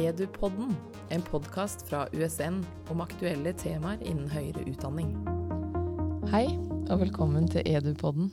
Edupodden, 0.00 0.70
en 1.12 1.22
podkast 1.22 1.82
fra 1.84 2.06
USN 2.16 2.62
om 2.88 3.02
aktuelle 3.04 3.50
temaer 3.60 4.00
innen 4.00 4.30
høyere 4.32 4.62
utdanning. 4.70 5.10
Hei, 6.30 6.46
og 6.88 7.02
velkommen 7.02 7.50
til 7.52 7.66
Edupodden. 7.68 8.30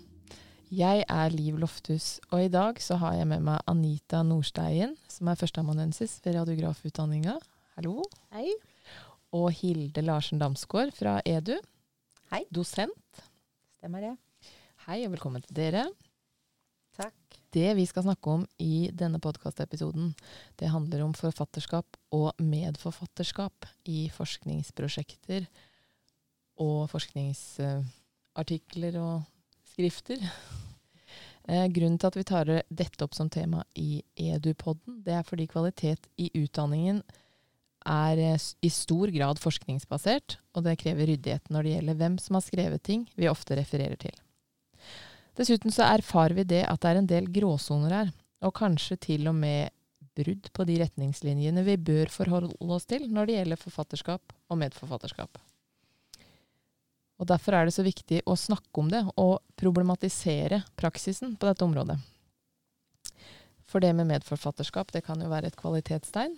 Jeg 0.72 1.04
er 1.12 1.36
Liv 1.36 1.58
Lofthus, 1.60 2.22
og 2.32 2.46
i 2.46 2.54
dag 2.54 2.80
så 2.80 2.96
har 3.02 3.18
jeg 3.18 3.28
med 3.34 3.44
meg 3.50 3.68
Anita 3.68 4.22
Nordsteien, 4.24 4.96
som 5.12 5.28
er 5.28 5.42
førsteamanuensis 5.42 6.16
ved 6.24 6.40
radiografutdanninga. 6.40 7.36
Hallo. 7.76 8.00
Hei. 8.32 8.48
Og 9.36 9.52
Hilde 9.60 10.06
Larsen 10.08 10.40
Damsgaard 10.40 10.96
fra 10.96 11.20
Edu. 11.28 11.58
Hei. 12.32 12.46
Dosent. 12.48 13.26
Stemmer 13.76 14.08
det. 14.08 14.18
Hei, 14.88 15.02
og 15.04 15.18
velkommen 15.18 15.44
til 15.44 15.60
dere. 15.60 15.90
Takk. 16.98 17.14
Det 17.54 17.76
vi 17.78 17.86
skal 17.88 18.04
snakke 18.04 18.30
om 18.34 18.48
i 18.62 18.90
denne 18.94 19.20
podkastepisoden, 19.24 20.16
det 20.60 20.74
handler 20.74 21.02
om 21.06 21.14
forfatterskap 21.18 21.98
og 22.14 22.32
medforfatterskap 22.42 23.66
i 23.88 24.10
forskningsprosjekter 24.14 25.48
og 26.64 26.90
forskningsartikler 26.92 28.98
og 29.02 29.22
skrifter. 29.72 30.18
Eh, 31.48 31.68
grunnen 31.72 32.00
til 32.02 32.10
at 32.10 32.18
vi 32.18 32.24
tar 32.28 32.50
dette 32.68 33.04
opp 33.06 33.14
som 33.16 33.30
tema 33.32 33.64
i 33.80 34.04
Edupodden, 34.20 35.00
det 35.06 35.14
er 35.16 35.24
fordi 35.24 35.48
kvalitet 35.48 36.08
i 36.20 36.28
utdanningen 36.36 37.02
er 37.88 38.18
eh, 38.20 38.36
i 38.62 38.70
stor 38.74 39.08
grad 39.16 39.40
forskningsbasert, 39.40 40.38
og 40.58 40.64
det 40.66 40.80
krever 40.82 41.08
ryddighet 41.14 41.50
når 41.54 41.64
det 41.64 41.72
gjelder 41.78 42.00
hvem 42.02 42.18
som 42.20 42.36
har 42.36 42.44
skrevet 42.44 42.84
ting 42.84 43.08
vi 43.16 43.32
ofte 43.32 43.56
refererer 43.56 43.96
til. 44.02 44.27
Dessuten 45.38 45.74
så 45.74 45.86
erfarer 45.86 46.34
vi 46.34 46.48
det 46.50 46.64
at 46.66 46.82
det 46.82 46.90
er 46.90 47.00
en 47.02 47.10
del 47.10 47.28
gråsoner 47.34 47.94
her, 47.94 48.14
og 48.42 48.56
kanskje 48.58 48.98
til 49.02 49.30
og 49.30 49.36
med 49.38 49.70
brudd 50.18 50.50
på 50.54 50.66
de 50.66 50.80
retningslinjene 50.82 51.62
vi 51.66 51.76
bør 51.78 52.10
forholde 52.10 52.56
oss 52.74 52.88
til 52.90 53.06
når 53.14 53.30
det 53.30 53.38
gjelder 53.38 53.62
forfatterskap 53.62 54.34
og 54.50 54.60
medforfatterskap. 54.64 55.38
Og 57.18 57.30
Derfor 57.30 57.58
er 57.58 57.66
det 57.66 57.74
så 57.74 57.86
viktig 57.86 58.22
å 58.30 58.38
snakke 58.38 58.82
om 58.82 58.90
det 58.94 59.04
og 59.18 59.40
problematisere 59.58 60.62
praksisen 60.78 61.36
på 61.38 61.50
dette 61.50 61.66
området. 61.66 61.98
For 63.68 63.84
det 63.84 63.94
med 63.98 64.10
medforfatterskap 64.10 64.94
det 64.94 65.04
kan 65.06 65.22
jo 65.22 65.30
være 65.30 65.52
et 65.52 65.60
kvalitetstegn, 65.60 66.38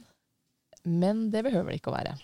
men 0.88 1.28
det 1.32 1.44
behøver 1.46 1.72
det 1.72 1.82
ikke 1.82 1.92
å 1.92 1.98
være. 2.00 2.16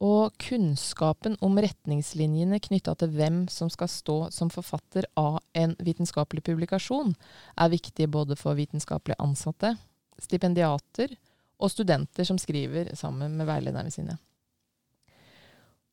Og 0.00 0.32
kunnskapen 0.40 1.34
om 1.44 1.58
retningslinjene 1.60 2.60
knytta 2.64 2.94
til 2.96 3.12
hvem 3.12 3.42
som 3.52 3.68
skal 3.72 3.90
stå 3.92 4.16
som 4.32 4.48
forfatter 4.52 5.04
av 5.20 5.42
en 5.52 5.74
vitenskapelig 5.76 6.44
publikasjon, 6.46 7.12
er 7.60 7.72
viktig 7.74 8.08
både 8.08 8.38
for 8.40 8.56
vitenskapelig 8.56 9.18
ansatte, 9.20 9.74
stipendiater 10.20 11.12
og 11.60 11.72
studenter 11.72 12.24
som 12.24 12.40
skriver 12.40 12.94
sammen 12.96 13.36
med 13.36 13.48
veilederne 13.50 13.92
sine. 13.92 14.16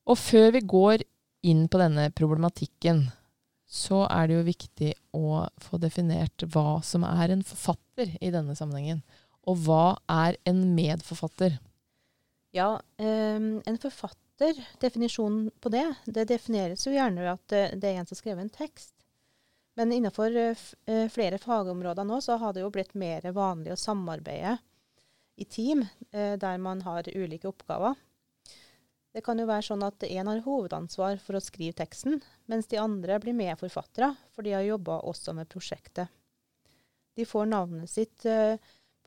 Og 0.08 0.16
før 0.16 0.54
vi 0.56 0.64
går 0.64 1.04
inn 1.48 1.68
på 1.68 1.80
denne 1.82 2.08
problematikken, 2.16 3.10
så 3.68 4.06
er 4.08 4.30
det 4.30 4.38
jo 4.38 4.48
viktig 4.48 4.94
å 5.20 5.44
få 5.60 5.80
definert 5.84 6.48
hva 6.54 6.80
som 6.80 7.04
er 7.04 7.34
en 7.36 7.44
forfatter 7.44 8.16
i 8.24 8.32
denne 8.32 8.56
sammenhengen. 8.56 9.02
Og 9.48 9.60
hva 9.68 9.98
er 10.08 10.40
en 10.48 10.64
medforfatter? 10.76 11.58
Ja, 12.58 12.82
um, 12.98 13.62
en 13.66 13.78
forfatter, 13.78 14.58
definisjonen 14.82 15.52
på 15.62 15.70
det, 15.74 15.86
det 16.06 16.28
defineres 16.32 16.88
jo 16.88 16.94
gjerne 16.96 17.22
ved 17.22 17.32
at 17.36 17.54
eh, 17.54 17.76
det 17.78 17.92
er 17.92 18.00
en 18.00 18.08
som 18.08 18.16
har 18.16 18.22
skrevet 18.22 18.46
en 18.46 18.54
tekst. 18.54 18.94
Men 19.78 19.94
innenfor 19.94 20.34
uh, 20.34 21.04
flere 21.14 21.38
fagområder 21.42 22.08
nå 22.08 22.18
så 22.26 22.40
har 22.42 22.56
det 22.56 22.64
jo 22.64 22.72
blitt 22.74 22.96
mer 22.98 23.30
vanlig 23.36 23.76
å 23.76 23.80
samarbeide 23.82 24.58
i 25.38 25.46
team 25.46 25.84
der 26.10 26.58
man 26.58 26.80
har 26.82 27.06
ulike 27.14 27.46
oppgaver. 27.46 27.94
Det 29.14 29.22
kan 29.26 29.38
jo 29.38 29.48
være 29.50 29.66
sånn 29.68 29.86
at 29.86 30.04
én 30.06 30.26
har 30.26 30.44
hovedansvar 30.46 31.20
for 31.22 31.38
å 31.38 31.42
skrive 31.42 31.74
teksten, 31.78 32.20
mens 32.50 32.66
de 32.70 32.78
andre 32.82 33.20
blir 33.22 33.38
medforfattere, 33.38 34.12
for 34.34 34.46
de 34.46 34.56
har 34.56 34.66
jobba 34.66 35.00
også 35.10 35.34
med 35.38 35.50
prosjektet. 35.50 36.10
De 37.18 37.26
får 37.26 37.48
navnet 37.50 37.90
sitt 37.90 38.26
uh, 38.30 38.58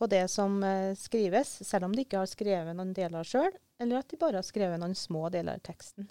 på 0.01 0.09
det 0.09 0.25
som 0.33 0.63
eh, 0.65 0.95
skrives, 0.97 1.59
selv 1.69 1.85
om 1.85 1.95
de 1.95 2.07
ikke 2.07 2.23
har 2.23 2.31
skrevet 2.31 2.77
noen 2.77 2.95
deler 2.97 3.27
sjøl, 3.27 3.53
eller 3.81 4.01
at 4.01 4.09
de 4.09 4.19
bare 4.21 4.41
har 4.41 4.47
skrevet 4.47 4.81
noen 4.81 4.97
små 4.97 5.29
deler 5.33 5.59
av 5.61 5.65
teksten. 5.67 6.09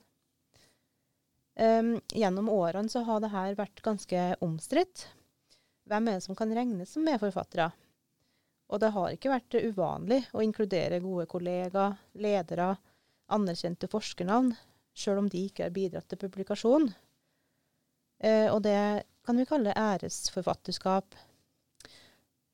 Um, 1.59 1.95
gjennom 2.13 2.51
årene 2.53 2.88
så 2.88 3.01
har 3.03 3.23
dette 3.23 3.57
vært 3.57 3.81
ganske 3.83 4.25
omstridt. 4.45 5.07
Hvem 5.89 6.07
er 6.07 6.19
det 6.19 6.25
som 6.27 6.38
kan 6.38 6.53
regnes 6.55 6.94
som 6.94 7.03
medforfattere? 7.03 7.72
Og 8.69 8.79
det 8.79 8.91
har 8.94 9.16
ikke 9.16 9.33
vært 9.33 9.57
uvanlig 9.57 10.21
å 10.38 10.44
inkludere 10.45 11.01
gode 11.01 11.25
kollegaer, 11.31 11.97
ledere, 12.13 12.75
anerkjente 13.33 13.89
forskernavn, 13.89 14.53
sjøl 14.94 15.23
om 15.23 15.31
de 15.33 15.41
ikke 15.50 15.66
har 15.66 15.73
bidratt 15.73 16.07
til 16.13 16.21
publikasjon. 16.21 16.91
Eh, 18.21 18.47
og 18.53 18.61
det 18.69 18.77
kan 19.25 19.41
vi 19.41 19.50
kalle 19.50 19.73
æresforfatterskap 19.73 21.17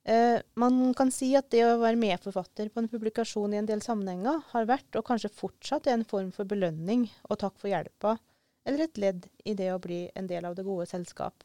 Eh, 0.06 0.38
man 0.54 0.94
kan 0.94 1.10
si 1.10 1.32
at 1.34 1.48
det 1.50 1.64
å 1.66 1.80
være 1.80 1.98
medforfatter 1.98 2.68
på 2.70 2.78
en 2.78 2.86
publikasjon 2.90 3.56
i 3.56 3.58
en 3.58 3.66
del 3.66 3.80
sammenhenger 3.82 4.38
har 4.52 4.68
vært, 4.68 4.86
og 4.94 5.02
kanskje 5.08 5.32
fortsatt 5.34 5.88
er 5.88 5.96
en 5.96 6.06
form 6.06 6.28
for 6.34 6.46
belønning 6.46 7.08
og 7.26 7.40
takk 7.40 7.56
for 7.58 7.72
hjelpa, 7.72 8.12
eller 8.66 8.84
et 8.84 9.00
ledd 9.02 9.26
i 9.42 9.56
det 9.58 9.72
å 9.74 9.80
bli 9.82 10.04
en 10.14 10.28
del 10.30 10.46
av 10.46 10.54
det 10.54 10.62
gode 10.66 10.86
selskap. 10.86 11.42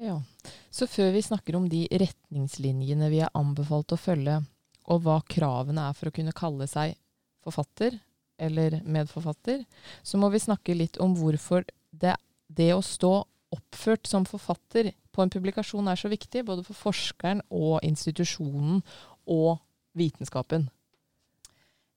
Ja, 0.00 0.22
Så 0.70 0.86
før 0.86 1.10
vi 1.12 1.20
snakker 1.26 1.58
om 1.58 1.66
de 1.68 1.82
retningslinjene 1.90 3.10
vi 3.10 3.18
er 3.26 3.34
anbefalt 3.34 3.90
å 3.92 3.98
følge, 3.98 4.38
og 4.86 5.02
hva 5.02 5.18
kravene 5.26 5.88
er 5.90 5.98
for 5.98 6.08
å 6.08 6.14
kunne 6.14 6.32
kalle 6.36 6.70
seg 6.70 6.94
forfatter 7.42 7.98
eller 8.40 8.78
medforfatter, 8.86 9.66
så 10.02 10.16
må 10.16 10.30
vi 10.30 10.40
snakke 10.40 10.78
litt 10.78 10.96
om 11.02 11.18
hvorfor 11.18 11.66
det, 11.90 12.14
det 12.46 12.70
å 12.72 12.80
stå 12.86 13.12
oppført 13.54 14.06
som 14.06 14.26
forfatter 14.28 14.92
på 15.10 15.24
en 15.24 15.32
publikasjon 15.32 15.88
er 15.90 15.98
så 15.98 16.10
viktig, 16.10 16.44
både 16.46 16.64
for 16.66 16.78
forskeren 16.78 17.42
og 17.50 17.80
institusjonen 17.86 18.82
og 19.30 19.58
vitenskapen? 19.98 20.68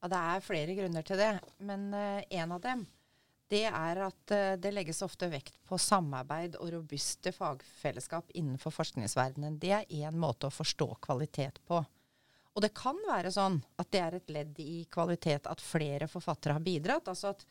Ja, 0.01 0.09
Det 0.09 0.19
er 0.19 0.43
flere 0.43 0.75
grunner 0.75 1.05
til 1.07 1.21
det, 1.21 1.33
men 1.59 1.93
uh, 1.93 2.19
en 2.29 2.51
av 2.51 2.61
dem 2.61 2.85
det 3.53 3.67
er 3.69 3.99
at 4.01 4.31
uh, 4.33 4.55
det 4.57 4.71
legges 4.73 5.03
ofte 5.05 5.29
vekt 5.29 5.59
på 5.69 5.77
samarbeid 5.77 6.55
og 6.57 6.71
robuste 6.73 7.31
fagfellesskap 7.35 8.31
innenfor 8.33 8.73
forskningsverdenen. 8.73 9.59
Det 9.61 9.71
er 9.77 9.91
én 9.93 10.17
måte 10.17 10.49
å 10.49 10.53
forstå 10.53 10.87
kvalitet 11.05 11.61
på. 11.67 11.83
Og 12.53 12.61
det 12.61 12.73
kan 12.77 12.97
være 13.07 13.31
sånn 13.33 13.59
at 13.81 13.89
det 13.93 14.01
er 14.01 14.17
et 14.17 14.33
ledd 14.33 14.59
i 14.61 14.83
kvalitet 14.91 15.47
at 15.49 15.61
flere 15.61 16.09
forfattere 16.09 16.57
har 16.57 16.65
bidratt. 16.65 17.07
altså 17.07 17.33
at 17.33 17.45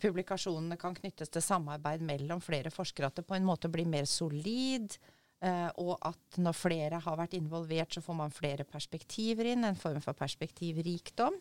publikasjonene 0.00 0.78
kan 0.80 0.94
knyttes 0.96 1.32
til 1.32 1.44
samarbeid 1.44 2.04
mellom 2.06 2.40
flere 2.44 2.72
forskere, 2.72 3.10
at 3.10 3.20
det 3.20 3.26
på 3.28 3.36
en 3.36 3.46
måte 3.46 3.70
blir 3.72 3.88
mer 3.88 4.08
solid. 4.08 4.96
Uh, 5.42 5.68
og 5.82 5.96
at 6.06 6.38
når 6.38 6.54
flere 6.54 7.00
har 7.02 7.16
vært 7.18 7.34
involvert, 7.34 7.90
så 7.90 8.02
får 8.04 8.14
man 8.14 8.34
flere 8.34 8.64
perspektiver 8.68 9.48
inn. 9.50 9.66
En 9.66 9.78
form 9.78 9.98
for 10.04 10.14
perspektivrikdom. 10.14 11.40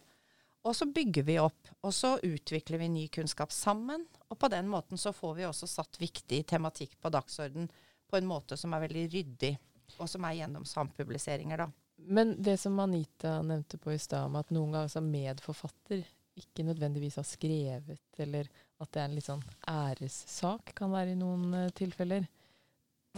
Og 0.62 0.76
så 0.78 0.86
bygger 0.86 1.26
vi 1.26 1.38
opp, 1.42 1.70
og 1.82 1.94
så 1.94 2.16
utvikler 2.22 2.82
vi 2.82 2.90
ny 2.94 3.06
kunnskap 3.14 3.54
sammen. 3.54 4.04
Og 4.30 4.38
på 4.42 4.50
den 4.54 4.68
måten 4.70 5.00
så 5.02 5.14
får 5.14 5.36
vi 5.40 5.48
også 5.48 5.70
satt 5.70 6.02
viktig 6.02 6.44
tematikk 6.50 6.98
på 7.02 7.10
dagsorden 7.14 7.70
på 8.10 8.20
en 8.20 8.30
måte 8.30 8.58
som 8.60 8.74
er 8.76 8.84
veldig 8.84 9.06
ryddig, 9.14 9.56
og 9.98 10.10
som 10.10 10.26
er 10.28 10.42
gjennom 10.42 10.66
sampubliseringer, 10.68 11.64
da. 11.64 11.70
Men 12.02 12.34
det 12.42 12.58
som 12.58 12.80
Anita 12.82 13.40
nevnte 13.46 13.78
på 13.78 13.94
i 13.94 14.00
stad, 14.02 14.26
om 14.26 14.38
at 14.40 14.50
noen 14.54 14.74
ganger 14.74 14.90
som 14.90 15.10
medforfatter 15.10 16.02
ikke 16.42 16.66
nødvendigvis 16.68 17.18
har 17.22 17.28
skrevet, 17.28 18.06
eller 18.22 18.50
at 18.82 18.92
det 18.92 19.02
er 19.02 19.08
en 19.08 19.18
litt 19.18 19.28
sånn 19.28 19.44
æressak, 19.70 20.74
kan 20.78 20.94
være 20.94 21.16
i 21.16 21.20
noen 21.20 21.50
uh, 21.54 21.74
tilfeller. 21.78 22.28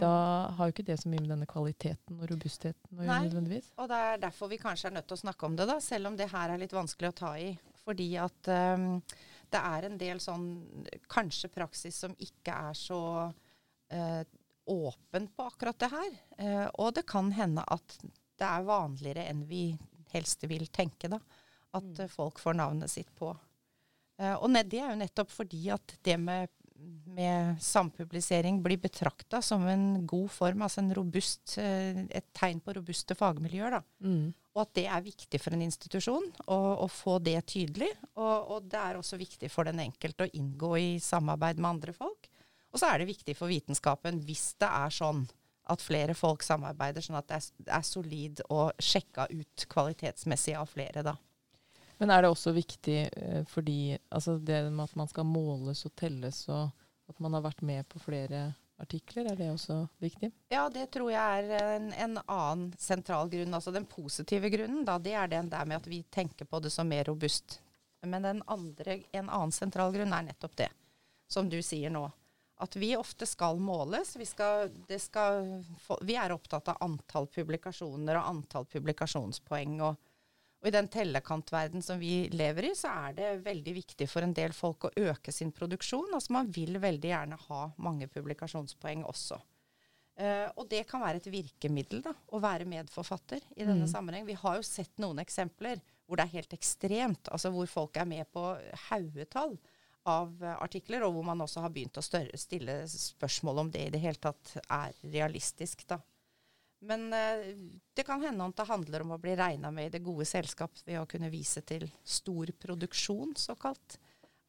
Da 0.00 0.10
har 0.56 0.66
jo 0.66 0.74
ikke 0.74 0.86
det 0.88 0.96
så 0.98 1.10
mye 1.10 1.22
med 1.22 1.30
denne 1.30 1.46
kvaliteten 1.46 2.18
og 2.18 2.26
robustheten 2.32 2.98
å 2.98 3.04
gjøre 3.04 3.28
nødvendigvis. 3.28 3.68
Og 3.78 3.90
det 3.90 4.00
er 4.08 4.22
derfor 4.24 4.50
vi 4.50 4.58
kanskje 4.58 4.90
er 4.90 4.96
nødt 4.96 5.06
til 5.10 5.16
å 5.16 5.22
snakke 5.22 5.46
om 5.46 5.58
det, 5.58 5.68
da, 5.70 5.76
selv 5.82 6.10
om 6.10 6.16
det 6.18 6.26
her 6.32 6.50
er 6.50 6.60
litt 6.60 6.74
vanskelig 6.74 7.12
å 7.12 7.18
ta 7.20 7.30
i. 7.38 7.52
Fordi 7.84 8.08
at 8.18 8.50
um, 8.50 8.88
det 9.54 9.60
er 9.60 9.86
en 9.86 10.00
del 10.00 10.22
sånn 10.24 10.48
kanskje 11.12 11.52
praksis 11.54 12.00
som 12.02 12.16
ikke 12.26 12.58
er 12.70 12.78
så 12.78 13.00
uh, 13.30 14.22
åpen 14.74 15.30
på 15.30 15.46
akkurat 15.52 15.78
det 15.84 15.92
her. 15.94 16.12
Uh, 16.42 16.66
og 16.82 16.94
det 16.98 17.06
kan 17.06 17.30
hende 17.36 17.62
at 17.62 17.98
det 18.02 18.50
er 18.50 18.66
vanligere 18.66 19.28
enn 19.30 19.46
vi 19.46 19.68
helst 20.10 20.42
vil 20.50 20.66
tenke, 20.74 21.10
da 21.12 21.22
at 21.74 22.04
mm. 22.04 22.10
folk 22.12 22.40
får 22.42 22.58
navnet 22.60 22.92
sitt 22.92 23.10
på. 23.18 23.32
Uh, 24.20 24.36
og 24.38 24.52
det 24.54 24.78
er 24.78 24.92
jo 24.92 25.00
nettopp 25.00 25.32
fordi 25.34 25.64
at 25.74 25.96
det 26.06 26.14
med, 26.22 26.52
med 27.16 27.58
sampublisering 27.62 28.60
blir 28.62 28.78
betrakta 28.82 29.40
som 29.42 29.66
en 29.66 30.04
god 30.06 30.30
form, 30.30 30.62
altså 30.62 30.84
robust, 30.94 31.56
uh, 31.58 32.04
et 32.08 32.30
tegn 32.36 32.62
på 32.62 32.76
robuste 32.78 33.16
fagmiljøer. 33.18 33.80
Mm. 34.06 34.32
Og 34.54 34.62
at 34.62 34.74
det 34.78 34.84
er 34.86 35.02
viktig 35.02 35.40
for 35.42 35.56
en 35.56 35.64
institusjon 35.66 36.28
å, 36.46 36.58
å 36.84 36.86
få 36.86 37.18
det 37.18 37.40
tydelig. 37.50 37.90
Og, 38.14 38.52
og, 38.54 38.68
det 38.70 38.78
er 38.78 39.00
også 39.00 39.18
viktig 39.18 39.50
for 39.50 39.66
den 39.66 39.82
enkelte 39.82 40.28
å 40.28 40.34
inngå 40.38 40.76
i 40.78 40.90
samarbeid 41.02 41.58
med 41.58 41.72
andre 41.74 41.94
folk. 41.96 42.30
Og 42.70 42.78
så 42.78 42.90
er 42.90 43.02
det 43.02 43.10
viktig 43.10 43.34
for 43.38 43.50
vitenskapen 43.50 44.20
hvis 44.26 44.52
det 44.62 44.70
er 44.70 44.94
sånn 44.94 45.24
at 45.70 45.82
flere 45.82 46.14
folk 46.16 46.42
samarbeider, 46.44 47.02
sånn 47.02 47.18
at 47.18 47.28
det 47.30 47.38
er, 47.38 47.46
er 47.78 47.84
solid 47.86 48.42
og 48.52 48.74
sjekka 48.82 49.26
ut 49.32 49.66
kvalitetsmessig 49.70 50.56
av 50.58 50.68
flere, 50.70 51.04
da. 51.06 51.14
Men 51.98 52.10
er 52.10 52.24
det 52.24 52.32
også 52.32 52.54
viktig 52.56 52.98
eh, 53.06 53.44
fordi 53.48 53.96
altså 54.08 54.38
det 54.38 54.64
med 54.70 54.84
at 54.88 54.96
man 54.98 55.10
skal 55.10 55.26
måles 55.28 55.84
og 55.86 55.94
telles, 55.98 56.44
og 56.48 56.70
at 57.10 57.20
man 57.22 57.36
har 57.36 57.44
vært 57.44 57.62
med 57.62 57.86
på 57.88 58.00
flere 58.02 58.48
artikler, 58.80 59.28
er 59.30 59.36
det 59.38 59.50
også 59.52 59.76
viktig? 60.02 60.30
Ja, 60.52 60.66
det 60.72 60.88
tror 60.94 61.12
jeg 61.12 61.44
er 61.44 61.76
en, 61.76 61.92
en 61.92 62.18
annen 62.24 62.72
sentral 62.80 63.30
grunn. 63.30 63.54
Altså 63.54 63.72
den 63.74 63.86
positive 63.86 64.50
grunnen, 64.50 64.82
da, 64.86 64.98
det 64.98 65.14
er 65.14 65.30
den 65.30 65.50
der 65.52 65.68
med 65.68 65.82
at 65.82 65.88
vi 65.90 66.02
tenker 66.10 66.48
på 66.48 66.60
det 66.64 66.72
som 66.74 66.88
mer 66.90 67.06
robust. 67.08 67.60
Men 68.04 68.26
andre, 68.26 68.98
en 69.16 69.30
annen 69.30 69.54
sentral 69.54 69.94
grunn 69.94 70.12
er 70.12 70.26
nettopp 70.26 70.56
det, 70.58 70.68
som 71.30 71.48
du 71.48 71.60
sier 71.64 71.92
nå. 71.92 72.04
At 72.62 72.76
vi 72.78 72.92
ofte 72.96 73.26
skal 73.26 73.58
måles. 73.58 74.12
Vi, 74.16 74.26
skal, 74.28 74.70
skal, 75.00 75.46
vi 76.06 76.18
er 76.20 76.34
opptatt 76.34 76.68
av 76.70 76.82
antall 76.84 77.26
publikasjoner 77.32 78.20
og 78.20 78.28
antall 78.30 78.68
publikasjonspoeng. 78.70 79.80
og 79.82 80.12
og 80.64 80.70
i 80.70 80.72
den 80.72 80.86
tellekantverden 80.88 81.82
som 81.84 81.98
vi 82.00 82.22
lever 82.32 82.70
i, 82.70 82.76
så 82.76 82.88
er 82.88 83.16
det 83.18 83.32
veldig 83.44 83.72
viktig 83.76 84.06
for 84.08 84.24
en 84.24 84.32
del 84.32 84.54
folk 84.56 84.86
å 84.88 84.92
øke 85.10 85.32
sin 85.34 85.50
produksjon. 85.52 86.14
Altså 86.16 86.32
man 86.32 86.48
vil 86.48 86.78
veldig 86.80 87.10
gjerne 87.10 87.36
ha 87.50 87.66
mange 87.84 88.08
publikasjonspoeng 88.08 89.02
også. 89.04 89.36
Uh, 90.16 90.48
og 90.56 90.64
det 90.70 90.86
kan 90.88 91.02
være 91.04 91.20
et 91.20 91.28
virkemiddel, 91.28 92.00
da, 92.06 92.14
å 92.32 92.40
være 92.40 92.64
medforfatter 92.70 93.44
i 93.58 93.66
denne 93.66 93.84
mm. 93.84 93.92
sammenheng. 93.92 94.24
Vi 94.24 94.38
har 94.40 94.56
jo 94.56 94.64
sett 94.64 94.96
noen 95.02 95.20
eksempler 95.20 95.82
hvor 96.06 96.16
det 96.16 96.24
er 96.24 96.36
helt 96.38 96.56
ekstremt, 96.56 97.28
altså 97.28 97.52
hvor 97.52 97.68
folk 97.68 98.00
er 98.00 98.08
med 98.08 98.30
på 98.32 98.46
haugetall 98.88 99.58
av 100.08 100.32
uh, 100.40 100.54
artikler, 100.64 101.04
og 101.04 101.18
hvor 101.18 101.28
man 101.28 101.44
også 101.44 101.66
har 101.66 101.74
begynt 101.74 102.00
å 102.00 102.06
større, 102.08 102.40
stille 102.40 102.80
spørsmål 102.88 103.66
om 103.66 103.74
det 103.74 103.84
i 103.84 103.92
det 103.92 104.00
hele 104.00 104.22
tatt 104.22 104.56
er 104.64 104.96
realistisk, 105.12 105.84
da. 105.92 106.00
Men 106.84 107.06
eh, 107.16 107.52
det 107.96 108.04
kan 108.06 108.22
hende 108.24 108.46
at 108.48 108.58
det 108.58 108.68
handler 108.68 109.04
om 109.04 109.14
å 109.16 109.20
bli 109.20 109.36
regna 109.38 109.70
med 109.74 109.88
i 109.88 109.94
det 109.96 110.02
gode 110.04 110.26
selskap 110.28 110.76
ved 110.84 111.00
å 111.00 111.08
kunne 111.10 111.32
vise 111.32 111.62
til 111.66 111.86
stor 112.04 112.52
produksjon, 112.60 113.34
såkalt. 113.40 113.98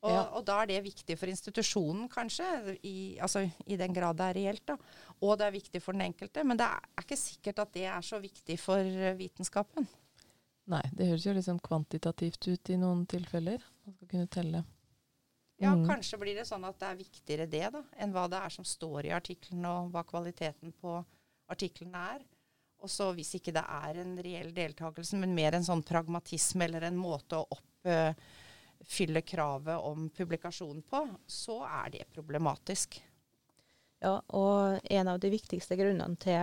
Og, 0.06 0.12
ja. 0.12 0.24
og, 0.38 0.44
da 0.46 0.60
er 0.62 0.70
det 0.70 0.84
viktig 0.86 1.16
for 1.18 1.32
institusjonen, 1.32 2.06
kanskje, 2.12 2.46
i, 2.86 3.18
altså, 3.24 3.42
i, 3.66 3.78
den 3.80 3.94
grad 3.96 4.20
det 4.20 4.28
er 4.30 4.38
reelt. 4.38 4.66
da. 4.68 4.76
Og 5.26 5.34
det 5.40 5.48
er 5.48 5.56
viktig 5.56 5.82
for 5.82 5.98
den 5.98 6.06
enkelte. 6.06 6.44
Men 6.46 6.60
det 6.62 6.68
er, 6.68 6.90
ikke 7.02 7.18
sikkert 7.18 7.64
at 7.64 7.74
det 7.74 7.88
er 7.90 8.06
så 8.06 8.20
viktig 8.22 8.60
for 8.62 8.86
uh, 8.86 9.16
vitenskapen. 9.18 9.88
Nei, 10.70 10.84
det 10.98 11.10
høres 11.10 11.26
jo 11.26 11.34
liksom 11.34 11.58
kvantitativt 11.64 12.50
ut 12.52 12.74
i 12.74 12.78
noen 12.82 13.06
tilfeller. 13.10 13.66
Man 13.86 13.98
skal 13.98 14.12
kunne 14.14 14.30
telle. 14.34 14.62
Ja, 15.62 15.72
mm. 15.74 15.86
kanskje 15.88 16.20
blir 16.22 16.38
det 16.38 16.46
sånn 16.50 16.66
at 16.68 16.78
det 16.82 16.88
er 16.90 17.00
viktigere 17.00 17.50
det 17.50 17.68
da, 17.78 17.82
enn 18.02 18.14
hva 18.14 18.26
det 18.30 18.42
er 18.44 18.54
som 18.54 18.66
står 18.68 19.08
i 19.08 19.14
artikkelen, 19.16 19.66
og 19.70 19.94
hva 19.94 20.04
kvaliteten 20.06 20.74
på 20.82 20.98
artiklene 21.52 22.06
er. 22.16 22.24
Og 22.84 22.92
så 22.92 23.10
hvis 23.18 23.36
ikke 23.38 23.54
det 23.56 23.64
er 23.66 24.00
en 24.02 24.16
reell 24.22 24.52
deltakelse, 24.54 25.18
men 25.22 25.36
mer 25.38 25.58
en 25.58 25.66
sånn 25.66 25.84
pragmatisme 25.86 26.68
eller 26.68 26.86
en 26.86 27.00
måte 27.00 27.40
å 27.40 27.58
oppfylle 27.58 29.24
kravet 29.26 29.88
om 29.90 30.10
publikasjon 30.14 30.84
på, 30.90 31.02
så 31.26 31.62
er 31.66 31.94
det 31.96 32.10
problematisk. 32.14 33.00
Ja, 34.04 34.20
og 34.38 34.84
en 34.84 35.08
av 35.10 35.22
de 35.24 35.32
viktigste 35.34 35.78
grunnene 35.80 36.20
til 36.22 36.38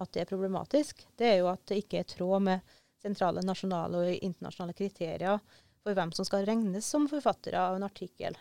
at 0.00 0.12
det 0.14 0.22
er 0.22 0.30
problematisk, 0.30 1.02
det 1.18 1.32
er 1.32 1.40
jo 1.40 1.50
at 1.50 1.64
det 1.68 1.80
ikke 1.82 2.02
er 2.02 2.12
tråd 2.12 2.46
med 2.46 2.76
sentrale 3.00 3.42
nasjonale 3.44 4.04
og 4.04 4.24
internasjonale 4.28 4.76
kriterier 4.76 5.40
for 5.80 5.96
hvem 5.96 6.12
som 6.12 6.28
skal 6.28 6.44
regnes 6.48 6.86
som 6.86 7.08
forfattere 7.10 7.60
av 7.60 7.78
en 7.78 7.86
artikkel. 7.88 8.36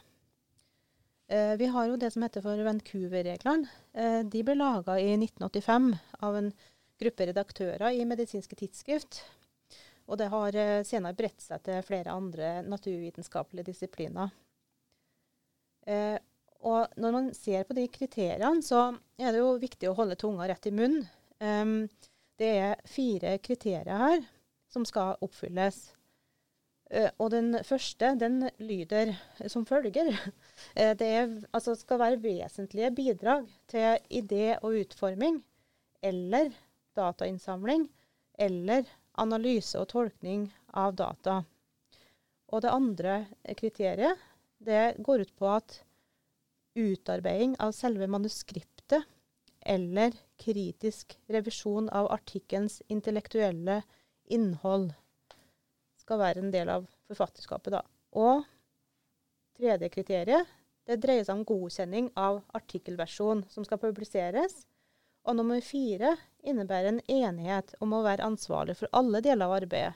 Eh, 1.29 1.55
vi 1.55 1.65
har 1.65 1.85
jo 1.85 1.97
det 1.97 2.09
som 2.11 2.23
heter 2.25 2.41
for 2.41 2.57
Vancouver-reglene. 2.65 3.67
Eh, 3.93 4.21
de 4.25 4.41
ble 4.43 4.55
laga 4.57 4.95
i 4.97 5.11
1985 5.13 5.91
av 6.25 6.37
en 6.39 6.47
gruppe 6.99 7.27
redaktører 7.29 7.93
i 7.93 8.05
medisinske 8.09 8.57
tidsskrift. 8.57 9.21
Og 10.09 10.17
det 10.17 10.31
har 10.33 10.57
eh, 10.57 10.81
senere 10.87 11.13
bredt 11.13 11.43
seg 11.45 11.61
til 11.67 11.85
flere 11.85 12.15
andre 12.17 12.63
naturvitenskapelige 12.65 13.69
disipliner. 13.69 14.33
Og 15.89 16.97
når 17.01 17.13
man 17.15 17.29
ser 17.33 17.63
på 17.65 17.73
de 17.73 17.87
kriteriene, 17.89 18.61
så 18.61 18.91
er 19.17 19.31
det 19.33 19.39
jo 19.39 19.55
viktig 19.57 19.87
å 19.89 19.95
holde 19.97 20.17
tunga 20.19 20.45
rett 20.45 20.67
i 20.69 20.73
munnen. 20.75 21.07
Det 22.37 22.49
er 22.59 22.83
fire 22.85 23.31
kriterier 23.41 23.97
her 23.97 24.21
som 24.69 24.85
skal 24.85 25.17
oppfylles. 25.25 25.79
Uh, 26.89 27.09
og 27.21 27.29
den 27.33 27.53
første 27.65 28.15
den 28.17 28.41
lyder 28.57 29.13
som 29.47 29.65
følger. 29.69 30.09
Uh, 30.77 30.93
det 30.99 31.09
er, 31.21 31.35
altså, 31.53 31.75
skal 31.77 32.01
være 32.01 32.21
vesentlige 32.23 32.91
bidrag 32.95 33.45
til 33.69 33.99
idé 34.09 34.55
og 34.61 34.79
utforming 34.81 35.43
eller 36.03 36.49
datainnsamling 36.97 37.89
eller 38.39 38.87
analyse 39.19 39.79
og 39.79 39.89
tolkning 39.91 40.47
av 40.73 40.95
data. 40.95 41.41
Og 42.49 42.63
det 42.63 42.73
andre 42.73 43.19
kriteriet 43.57 44.17
det 44.59 44.97
går 45.05 45.23
ut 45.27 45.35
på 45.37 45.49
at 45.51 45.79
utarbeiding 46.79 47.55
av 47.61 47.73
selve 47.75 48.07
manuskriptet 48.07 49.05
eller 49.59 50.15
kritisk 50.39 51.17
revisjon 51.31 51.89
av 51.95 52.09
artikkelens 52.13 52.79
intellektuelle 52.87 53.81
innhold 54.31 54.91
skal 56.09 56.23
være 56.23 56.41
en 56.41 56.53
del 56.53 56.71
av 56.73 56.87
forfatterskapet. 57.09 57.77
Da. 57.77 57.83
Og 58.17 58.41
tredje 59.59 59.91
kriteriet 59.93 60.57
det 60.89 60.97
dreier 61.03 61.21
seg 61.21 61.37
om 61.37 61.45
godkjenning 61.45 62.09
av 62.17 62.41
artikkelversjon 62.57 63.43
som 63.53 63.65
skal 63.67 63.81
publiseres. 63.81 64.63
Og 65.29 65.37
nummer 65.37 65.61
fire 65.61 66.15
innebærer 66.41 66.89
en 66.89 67.01
enighet 67.05 67.75
om 67.83 67.93
å 67.93 68.01
være 68.01 68.25
ansvarlig 68.25 68.79
for 68.79 68.89
alle 68.97 69.21
deler 69.21 69.45
av 69.45 69.57
arbeidet. 69.59 69.93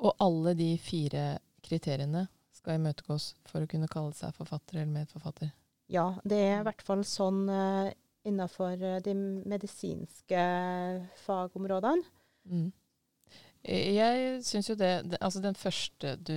Og 0.00 0.14
alle 0.24 0.54
de 0.56 0.70
fire 0.80 1.24
kriteriene 1.60 2.24
skal 2.56 2.78
imøtegås 2.78 3.34
for 3.50 3.64
å 3.64 3.68
kunne 3.68 3.90
kalle 3.90 4.16
seg 4.16 4.32
forfatter 4.38 4.78
eller 4.78 4.94
medforfatter? 4.94 5.52
Ja, 5.92 6.14
det 6.24 6.38
er 6.40 6.60
i 6.60 6.64
hvert 6.64 6.84
fall 6.86 7.02
sånn 7.04 7.42
uh, 7.50 7.90
innenfor 8.24 8.80
uh, 8.80 9.00
de 9.04 9.12
medisinske 9.44 10.44
fagområdene. 11.26 12.06
Mm. 12.48 12.70
Jeg 13.66 14.40
syns 14.46 14.70
jo 14.70 14.76
det, 14.78 15.18
Altså 15.20 15.42
den 15.44 15.56
første 15.58 16.14
du 16.16 16.36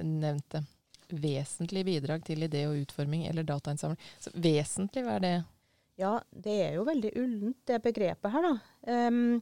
nevnte, 0.00 0.62
vesentlig 1.10 1.84
bidrag 1.84 2.22
til 2.24 2.46
idé 2.46 2.64
og 2.68 2.78
utforming 2.84 3.26
eller 3.28 3.46
datainnsamling. 3.46 3.98
Så 4.22 4.32
vesentlig, 4.34 5.04
hva 5.04 5.18
er 5.18 5.24
det? 5.24 5.34
Ja, 6.00 6.14
det 6.30 6.56
er 6.64 6.76
jo 6.78 6.86
veldig 6.88 7.10
ullent, 7.20 7.58
det 7.68 7.82
begrepet 7.84 8.32
her, 8.32 8.46
da. 8.46 8.54
Um, 9.10 9.40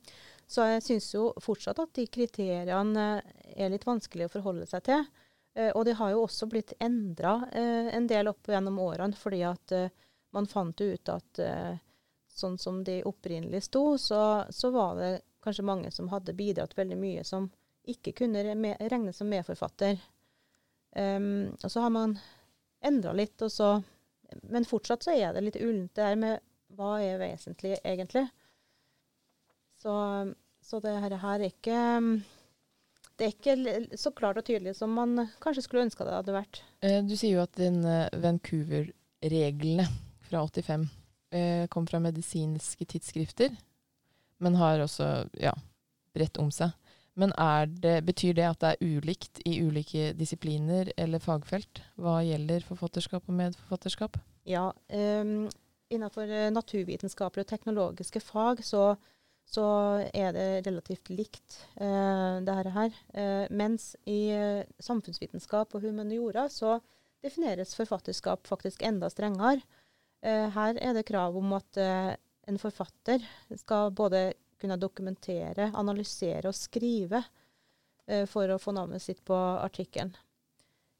så 0.48 0.64
jeg 0.64 0.84
syns 0.86 1.10
jo 1.12 1.28
fortsatt 1.44 1.78
at 1.82 1.92
de 1.94 2.06
kriteriene 2.10 3.08
er 3.54 3.70
litt 3.70 3.84
vanskelig 3.86 4.26
å 4.26 4.32
forholde 4.32 4.66
seg 4.66 4.86
til. 4.88 5.04
Uh, 5.58 5.70
og 5.74 5.84
de 5.86 5.94
har 5.98 6.14
jo 6.14 6.24
også 6.24 6.48
blitt 6.50 6.74
endra 6.82 7.36
uh, 7.52 7.90
en 7.94 8.08
del 8.10 8.32
opp 8.32 8.48
gjennom 8.50 8.80
årene, 8.82 9.18
fordi 9.18 9.44
at 9.46 9.76
uh, 9.76 9.92
man 10.34 10.48
fant 10.50 10.80
ut 10.80 11.08
at 11.08 11.40
sånn 12.28 12.58
som 12.60 12.82
de 12.84 12.98
opprinnelig 13.08 13.62
sto, 13.64 13.96
så, 13.98 14.44
så, 14.52 14.68
var 14.70 14.98
det 14.98 15.08
kanskje 15.44 15.66
mange 15.66 15.90
som 15.94 16.10
hadde 16.12 16.36
bidratt 16.36 16.76
veldig 16.78 16.98
mye 16.98 17.24
som 17.26 17.50
ikke 17.88 18.12
kunne 18.12 18.42
regnes 18.90 19.16
som 19.16 19.30
medforfatter. 19.30 20.00
Um, 20.96 21.54
og 21.62 21.70
så 21.70 21.84
har 21.84 21.92
man 21.94 22.18
endra 22.84 23.12
litt, 23.12 23.40
så 23.48 23.82
Men 24.42 24.66
fortsatt 24.68 25.06
så 25.06 25.14
er 25.16 25.32
det 25.32 25.40
litt 25.40 25.56
ullent 25.56 25.94
det 25.96 26.04
her 26.04 26.16
med 26.20 26.40
hva 26.76 26.98
er 27.00 27.16
vesentlig, 27.16 27.78
egentlig. 27.80 28.26
Så, 29.80 29.94
så 30.60 30.80
det 30.84 30.92
her, 31.00 31.14
er 31.16 31.44
ikke 31.46 31.78
det 33.18 33.26
er 33.26 33.32
ikke 33.32 33.96
så 33.98 34.12
klart 34.14 34.38
og 34.38 34.46
tydelig 34.46 34.76
som 34.78 34.92
man 34.94 35.30
kanskje 35.42 35.64
skulle 35.64 35.86
ønska 35.86 36.04
det 36.04 36.18
hadde 36.18 36.36
vært. 36.36 36.60
Eh, 36.84 37.00
du 37.02 37.16
sier 37.16 37.38
jo 37.38 37.44
at 37.46 37.58
eh, 37.62 38.20
Vancouver-reglene 38.20 39.88
fra 40.28 40.44
85 40.44 40.86
eh, 41.34 41.64
kom 41.72 41.88
fra 41.88 42.02
medisinske 42.04 42.86
tidsskrifter, 42.92 43.56
men 44.38 44.58
har 44.58 44.82
også 44.84 45.08
ja, 45.40 45.54
bredt 46.14 46.38
om 46.42 46.50
seg. 46.54 46.74
Men 47.18 47.32
det, 47.82 48.04
betyr 48.06 48.36
det 48.38 48.46
at 48.46 48.60
det 48.62 48.68
er 48.76 48.98
ulikt 48.98 49.40
i 49.48 49.56
ulike 49.58 50.12
disipliner 50.14 50.92
eller 50.96 51.22
fagfelt 51.22 51.80
hva 51.98 52.20
gjelder 52.22 52.62
forfatterskap 52.62 53.26
og 53.26 53.38
medforfatterskap? 53.40 54.18
Ja, 54.46 54.68
um, 54.70 55.48
innenfor 55.90 56.30
eh, 56.30 56.50
naturvitenskapelige 56.54 57.46
og 57.46 57.50
teknologiske 57.50 58.22
fag 58.22 58.62
så, 58.64 58.92
så 59.48 59.66
er 60.14 60.30
det 60.36 60.46
relativt 60.68 61.10
likt 61.10 61.58
uh, 61.80 62.38
det 62.44 62.54
her. 62.76 62.94
Uh, 63.10 63.50
mens 63.50 63.90
i 64.06 64.30
uh, 64.38 64.62
samfunnsvitenskap 64.78 65.74
og 65.74 65.84
humaniora 65.88 66.46
så 66.52 66.78
defineres 67.24 67.74
forfatterskap 67.74 68.46
faktisk 68.46 68.86
enda 68.86 69.10
strengere. 69.10 69.66
her 70.22 70.78
er 70.82 70.92
det 70.94 71.04
krav 71.06 71.36
om 71.38 71.52
at 71.52 71.78
en 72.48 72.58
forfatter 72.58 73.22
skal 73.60 73.90
både 73.92 74.32
kunne 74.58 74.78
dokumentere, 74.80 75.68
analysere 75.78 76.48
og 76.50 76.56
skrive 76.56 77.20
eh, 78.08 78.24
for 78.26 78.50
å 78.50 78.58
få 78.58 78.72
navnet 78.74 79.02
sitt 79.04 79.20
på 79.28 79.36
artikkelen. 79.36 80.14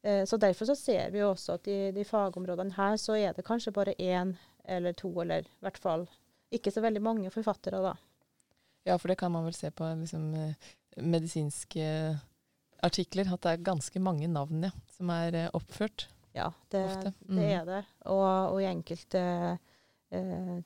Eh, 0.05 0.23
så 0.29 0.37
Derfor 0.39 0.69
så 0.69 0.75
ser 0.79 1.09
vi 1.11 1.23
også 1.25 1.57
at 1.57 1.67
i 1.67 1.79
de 1.95 2.05
fagområdene 2.07 2.77
her 2.77 2.95
så 3.01 3.17
er 3.19 3.33
det 3.35 3.43
kanskje 3.47 3.73
bare 3.75 3.97
én 3.99 4.35
eller 4.69 4.93
to, 4.93 5.09
eller 5.21 5.43
i 5.49 5.65
hvert 5.65 5.81
fall 5.81 6.05
ikke 6.53 6.71
så 6.71 6.81
veldig 6.85 7.01
mange 7.03 7.29
forfattere, 7.33 7.81
da. 7.83 7.95
Ja, 8.87 8.95
for 8.97 9.11
det 9.11 9.17
kan 9.19 9.31
man 9.33 9.43
vel 9.45 9.53
se 9.57 9.69
på 9.75 9.85
liksom, 9.99 10.29
eh, 10.39 10.69
medisinske 11.03 11.83
artikler, 12.85 13.27
at 13.33 13.43
det 13.43 13.51
er 13.57 13.65
ganske 13.67 13.99
mange 14.01 14.29
navn 14.31 14.63
ja, 14.69 14.71
som 14.95 15.11
er 15.13 15.35
eh, 15.35 15.49
oppført. 15.57 16.07
Ja, 16.37 16.51
det, 16.71 16.85
Ofte. 16.85 17.11
det 17.25 17.35
Mm. 17.35 17.43
er 17.49 17.65
det. 17.67 17.81
Og, 18.05 18.53
og 18.53 18.61
i 18.61 18.69
enkelte 18.69 19.19
eh, 19.19 19.68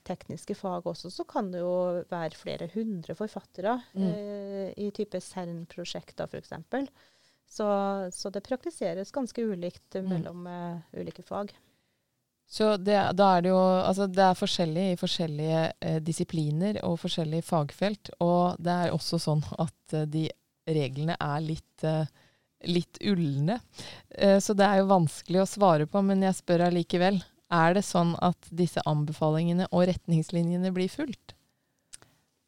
tekniske 0.08 0.54
fag 0.56 0.86
også, 0.88 1.10
så 1.12 1.24
kan 1.28 1.50
det 1.52 1.60
jo 1.60 2.04
være 2.10 2.38
flere 2.38 2.68
hundre 2.74 3.14
forfattere 3.18 3.74
Mm. 3.94 4.06
eh, 4.08 4.70
i 4.80 4.90
type 4.90 5.20
CERN-prosjekter 5.20 6.24
f.eks. 6.30 6.52
Så, 7.46 7.66
så 8.10 8.30
det 8.32 8.42
praktiseres 8.46 9.12
ganske 9.12 9.42
ulikt 9.44 9.94
Mm. 10.00 10.08
mellom 10.08 10.46
eh, 10.46 10.80
ulike 11.00 11.22
fag. 11.22 11.52
Så 12.46 12.76
det, 12.76 12.96
da 13.16 13.36
er 13.36 13.40
det 13.42 13.48
jo 13.50 13.58
Altså 13.58 14.06
det 14.06 14.20
er 14.24 14.34
forskjellig 14.36 14.86
i 14.92 14.96
forskjellige 15.00 15.60
eh, 15.80 16.00
disipliner 16.00 16.80
og 16.84 16.98
forskjellige 17.00 17.42
fagfelt. 17.42 18.10
Og 18.20 18.56
det 18.60 18.72
er 18.72 18.92
også 18.92 19.18
sånn 19.18 19.44
at 19.58 19.94
eh, 19.96 20.04
de 20.04 20.26
reglene 20.68 21.16
er 21.20 21.40
litt, 21.44 21.84
eh, 21.84 22.06
litt 22.64 22.98
ulne. 23.04 23.60
Eh, 24.10 24.38
så 24.40 24.54
det 24.56 24.64
er 24.66 24.78
jo 24.82 24.90
vanskelig 24.92 25.40
å 25.42 25.48
svare 25.48 25.86
på, 25.86 26.02
men 26.04 26.22
jeg 26.22 26.34
spør 26.40 26.66
allikevel. 26.70 27.22
Er 27.52 27.74
det 27.76 27.84
sånn 27.84 28.14
at 28.24 28.48
disse 28.50 28.82
anbefalingene 28.88 29.68
og 29.70 29.86
retningslinjene 29.90 30.72
blir 30.74 30.88
fulgt? 30.88 31.34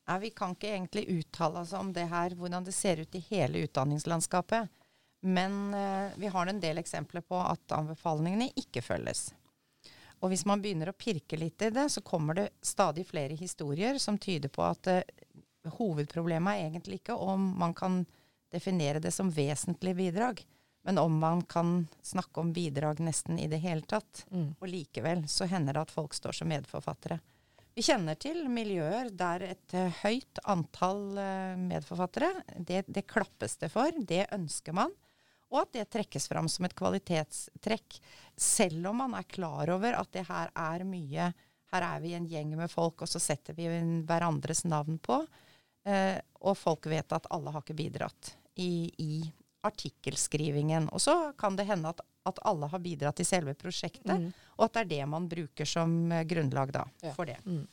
Ja, 0.07 0.19
vi 0.23 0.31
kan 0.31 0.55
ikke 0.55 0.71
egentlig 0.71 1.09
uttale 1.11 1.65
oss 1.65 1.73
om 1.75 1.93
det 1.93 2.07
her, 2.11 2.37
hvordan 2.39 2.65
det 2.65 2.75
ser 2.75 3.03
ut 3.03 3.15
i 3.19 3.25
hele 3.29 3.65
utdanningslandskapet. 3.67 4.69
Men 5.27 5.75
eh, 5.75 6.13
vi 6.17 6.31
har 6.31 6.47
en 6.47 6.61
del 6.63 6.79
eksempler 6.79 7.25
på 7.27 7.39
at 7.43 7.75
anbefalingene 7.75 8.53
ikke 8.55 8.85
følges. 8.87 9.33
Og 10.23 10.31
hvis 10.31 10.47
man 10.49 10.63
begynner 10.63 10.93
å 10.93 10.97
pirke 10.97 11.37
litt 11.37 11.63
i 11.63 11.73
det, 11.75 11.89
så 11.93 12.01
kommer 12.07 12.39
det 12.39 12.49
stadig 12.65 13.05
flere 13.09 13.35
historier 13.37 13.99
som 13.99 14.19
tyder 14.19 14.53
på 14.53 14.63
at 14.65 14.93
eh, 14.93 15.03
hovedproblemet 15.79 16.55
er 16.55 16.69
egentlig 16.71 17.01
ikke 17.01 17.19
om 17.19 17.51
man 17.59 17.75
kan 17.75 18.05
definere 18.55 19.03
det 19.03 19.11
som 19.11 19.33
vesentlige 19.35 19.99
bidrag, 19.99 20.45
men 20.87 20.99
om 21.03 21.19
man 21.19 21.41
kan 21.43 21.89
snakke 22.03 22.41
om 22.41 22.53
bidrag 22.55 23.01
nesten 23.03 23.41
i 23.43 23.49
det 23.51 23.59
hele 23.59 23.83
tatt. 23.83 24.23
Og 24.61 24.69
likevel 24.71 25.25
så 25.29 25.49
hender 25.51 25.75
det 25.75 25.83
at 25.89 25.95
folk 25.95 26.15
står 26.15 26.39
som 26.39 26.49
medforfattere. 26.53 27.19
Vi 27.75 27.83
kjenner 27.85 28.15
til 28.15 28.45
miljøer 28.49 29.11
der 29.13 29.43
et 29.51 29.75
eh, 29.77 29.99
høyt 30.05 30.39
antall 30.49 31.19
eh, 31.21 31.59
medforfattere, 31.61 32.31
det, 32.57 32.85
det 32.87 33.03
klappes 33.11 33.59
det 33.61 33.69
for, 33.75 33.99
det 33.99 34.29
ønsker 34.33 34.73
man. 34.79 34.95
Og 35.51 35.59
at 35.65 35.75
det 35.75 35.89
trekkes 35.93 36.31
fram 36.31 36.47
som 36.49 36.65
et 36.65 36.77
kvalitetstrekk. 36.79 37.99
Selv 38.39 38.89
om 38.93 39.03
man 39.03 39.19
er 39.19 39.27
klar 39.29 39.75
over 39.75 39.99
at 39.99 40.15
det 40.15 40.25
her 40.31 40.55
er 40.55 40.87
mye 40.89 41.33
Her 41.75 41.83
er 41.83 42.01
vi 42.01 42.15
en 42.15 42.31
gjeng 42.31 42.55
med 42.57 42.71
folk, 42.71 43.03
og 43.03 43.11
så 43.11 43.19
setter 43.21 43.59
vi 43.59 43.67
hverandres 44.07 44.63
navn 44.71 45.01
på. 45.03 45.19
Eh, 45.85 46.15
og 46.47 46.55
folk 46.57 46.87
vet 46.87 47.13
at 47.13 47.27
alle 47.35 47.51
har 47.51 47.67
ikke 47.67 47.77
bidratt 47.77 48.37
i, 48.55 48.87
i 49.03 49.27
artikkelskrivingen. 49.67 50.89
Og 50.93 51.01
så 51.03 51.17
kan 51.39 51.57
det 51.59 51.67
hende 51.69 51.93
at, 51.93 52.01
at 52.27 52.39
alle 52.47 52.69
har 52.73 52.83
bidratt 52.83 53.21
i 53.21 53.27
selve 53.29 53.55
prosjektet, 53.55 54.15
Mm. 54.17 54.33
og 54.59 54.65
at 54.65 54.73
det 54.75 54.81
er 54.85 54.93
det 54.97 55.09
man 55.09 55.29
bruker 55.29 55.65
som 55.69 56.13
eh, 56.13 56.25
grunnlag 56.25 56.73
da, 56.73 56.85
Ja. 57.03 57.13
for 57.15 57.25
det. 57.27 57.39
Mm. 57.47 57.67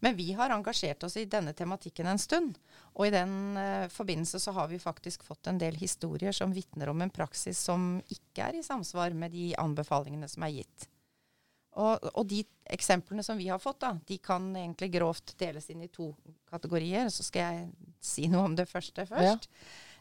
Men 0.00 0.16
vi 0.16 0.32
har 0.32 0.50
engasjert 0.50 1.02
oss 1.04 1.16
i 1.20 1.26
denne 1.28 1.52
tematikken 1.52 2.06
en 2.08 2.18
stund. 2.18 2.56
Og 2.96 3.06
i 3.06 3.10
den 3.12 3.56
uh, 3.56 3.88
forbindelse 3.92 4.40
så 4.40 4.52
har 4.56 4.70
vi 4.70 4.78
faktisk 4.80 5.22
fått 5.26 5.46
en 5.50 5.58
del 5.60 5.76
historier 5.76 6.32
som 6.32 6.54
vitner 6.56 6.88
om 6.88 7.02
en 7.04 7.12
praksis 7.12 7.58
som 7.60 7.98
ikke 8.08 8.46
er 8.46 8.56
i 8.56 8.62
samsvar 8.64 9.12
med 9.12 9.34
de 9.36 9.50
anbefalingene 9.60 10.28
som 10.28 10.46
er 10.48 10.54
gitt. 10.62 10.88
Og, 11.76 12.08
og 12.16 12.24
de 12.26 12.40
eksemplene 12.72 13.22
som 13.22 13.38
vi 13.38 13.50
har 13.52 13.60
fått, 13.62 13.82
da, 13.84 13.92
de 14.08 14.16
kan 14.18 14.48
egentlig 14.56 14.88
grovt 14.96 15.34
deles 15.38 15.68
inn 15.70 15.84
i 15.84 15.92
to 15.92 16.08
kategorier. 16.50 17.12
Så 17.12 17.22
skal 17.28 17.52
jeg 17.52 17.92
si 18.00 18.24
noe 18.32 18.48
om 18.48 18.56
det 18.58 18.66
første 18.72 19.04
først. 19.06 19.50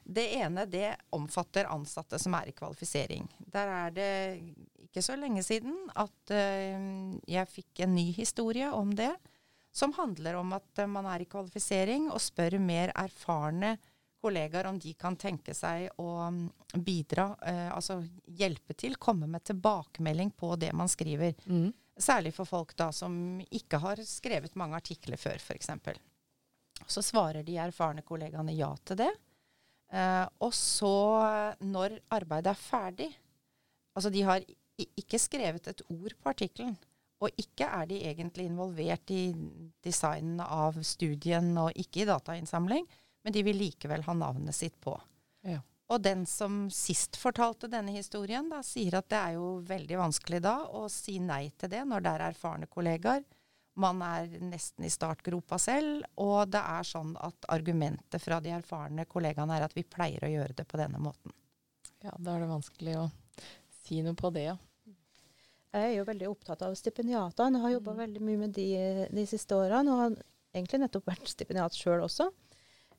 Det 0.09 0.25
ene 0.39 0.65
det 0.65 0.95
omfatter 1.13 1.69
ansatte 1.69 2.17
som 2.21 2.33
er 2.33 2.49
i 2.49 2.55
kvalifisering. 2.57 3.27
Der 3.53 3.73
er 3.73 3.91
det 3.93 4.11
ikke 4.87 5.03
så 5.05 5.17
lenge 5.19 5.43
siden 5.45 5.75
at 5.93 6.33
eh, 6.33 6.79
jeg 7.29 7.51
fikk 7.51 7.83
en 7.85 7.93
ny 7.93 8.07
historie 8.17 8.71
om 8.73 8.95
det 8.97 9.11
som 9.71 9.93
handler 9.93 10.39
om 10.39 10.55
at 10.57 10.81
eh, 10.81 10.89
man 10.89 11.05
er 11.05 11.21
i 11.21 11.29
kvalifisering 11.29 12.09
og 12.09 12.21
spør 12.23 12.57
mer 12.63 12.93
erfarne 12.97 13.75
kollegaer 14.19 14.67
om 14.67 14.79
de 14.81 14.95
kan 14.99 15.15
tenke 15.15 15.53
seg 15.55 15.87
å 16.01 16.09
mm, 16.33 16.41
bidra, 16.83 17.29
eh, 17.45 17.69
altså 17.71 18.01
hjelpe 18.25 18.73
til, 18.73 18.97
komme 18.97 19.29
med 19.29 19.45
tilbakemelding 19.47 20.33
på 20.35 20.55
det 20.59 20.73
man 20.75 20.89
skriver. 20.91 21.37
Mm. 21.45 21.69
Særlig 21.99 22.33
for 22.35 22.49
folk 22.49 22.75
da 22.79 22.89
som 22.95 23.13
ikke 23.45 23.79
har 23.83 24.01
skrevet 24.07 24.57
mange 24.59 24.79
artikler 24.79 25.19
før, 25.19 25.37
f.eks. 25.37 25.71
Så 26.87 27.03
svarer 27.03 27.43
de 27.43 27.57
erfarne 27.59 28.03
kollegaene 28.07 28.55
ja 28.55 28.71
til 28.87 29.03
det. 29.03 29.11
Eh, 29.89 30.25
og 30.45 30.53
så, 30.53 30.95
eh, 31.25 31.65
når 31.65 31.97
arbeidet 32.13 32.53
er 32.53 32.61
ferdig 32.61 33.09
Altså, 33.97 34.11
de 34.13 34.21
har 34.21 34.43
ikke 34.77 35.17
skrevet 35.19 35.65
et 35.67 35.81
ord 35.89 36.13
på 36.21 36.29
artikkelen. 36.29 36.75
Og 37.19 37.41
ikke 37.41 37.65
er 37.67 37.87
de 37.89 37.97
egentlig 38.07 38.45
involvert 38.47 39.11
i 39.11 39.33
designen 39.83 40.39
av 40.39 40.77
studien 40.87 41.49
og 41.59 41.75
ikke 41.75 42.05
i 42.05 42.07
datainnsamling, 42.07 42.85
men 43.25 43.35
de 43.35 43.43
vil 43.43 43.59
likevel 43.59 44.05
ha 44.05 44.15
navnet 44.15 44.55
sitt 44.55 44.77
på. 44.79 44.93
Ja. 45.43 45.59
Og 45.89 46.03
den 46.05 46.23
som 46.29 46.67
sist 46.71 47.17
fortalte 47.19 47.67
denne 47.67 47.91
historien, 47.97 48.47
da, 48.47 48.61
sier 48.63 48.99
at 49.01 49.09
det 49.11 49.19
er 49.19 49.35
jo 49.35 49.49
veldig 49.67 49.99
vanskelig 49.99 50.39
da 50.45 50.55
å 50.69 50.85
si 50.93 51.17
nei 51.19 51.49
til 51.59 51.73
det 51.73 51.81
når 51.89 52.05
det 52.05 52.13
er 52.13 52.25
erfarne 52.29 52.69
kollegaer. 52.71 53.25
Man 53.79 54.01
er 54.03 54.27
nesten 54.43 54.83
i 54.83 54.91
startgropa 54.91 55.57
selv, 55.61 56.03
og 56.19 56.49
det 56.51 56.59
er 56.59 56.87
sånn 56.87 57.13
at 57.23 57.47
argumentet 57.53 58.19
fra 58.21 58.41
de 58.43 58.51
erfarne 58.51 59.05
kollegaene 59.07 59.55
er 59.55 59.67
at 59.69 59.75
vi 59.77 59.85
pleier 59.87 60.25
å 60.27 60.31
gjøre 60.31 60.57
det 60.57 60.65
på 60.67 60.79
denne 60.81 60.99
måten. 60.99 61.31
Ja, 62.03 62.11
da 62.19 62.35
er 62.35 62.43
det 62.43 62.49
vanskelig 62.51 62.97
å 62.99 63.05
si 63.83 64.01
noe 64.03 64.17
på 64.19 64.31
det, 64.35 64.43
ja. 64.49 64.57
Jeg 65.69 65.85
er 65.85 65.95
jo 65.99 66.05
veldig 66.07 66.27
opptatt 66.31 66.63
av 66.65 66.73
stipendiatene. 66.73 67.59
Jeg 67.59 67.61
har 67.61 67.73
jobba 67.77 67.93
Mm. 67.93 67.99
veldig 68.03 68.21
mye 68.25 68.37
med 68.37 68.53
de 68.53 69.07
de 69.13 69.25
siste 69.29 69.53
årene, 69.53 69.91
og 69.93 69.99
har 69.99 70.23
egentlig 70.55 70.79
nettopp 70.81 71.05
vært 71.05 71.27
stipendiat 71.29 71.75
sjøl 71.77 72.01
også. 72.01 72.31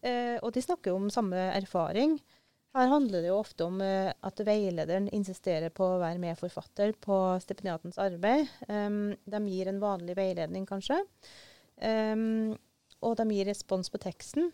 Eh, 0.02 0.38
og 0.42 0.52
de 0.52 0.62
snakker 0.62 0.92
jo 0.92 0.96
om 0.96 1.10
samme 1.10 1.34
erfaring. 1.56 2.20
Her 2.76 2.86
handler 2.86 3.24
det 3.24 3.30
jo 3.32 3.40
ofte 3.40 3.66
om 3.66 3.80
eh, 3.82 4.12
at 4.14 4.40
veilederen 4.46 5.08
insisterer 5.14 5.72
på 5.74 5.88
å 5.88 6.00
være 6.02 6.22
medforfatter 6.22 6.92
på 7.02 7.16
stipendiatens 7.42 7.98
arbeid. 7.98 8.46
Um, 8.68 9.16
de 9.26 9.40
gir 9.50 9.70
en 9.70 9.80
vanlig 9.82 10.14
veiledning, 10.18 10.68
kanskje. 10.68 11.00
Um, 11.82 12.54
og 13.02 13.16
de 13.18 13.26
gir 13.34 13.48
respons 13.50 13.90
på 13.90 13.98
teksten. 14.02 14.52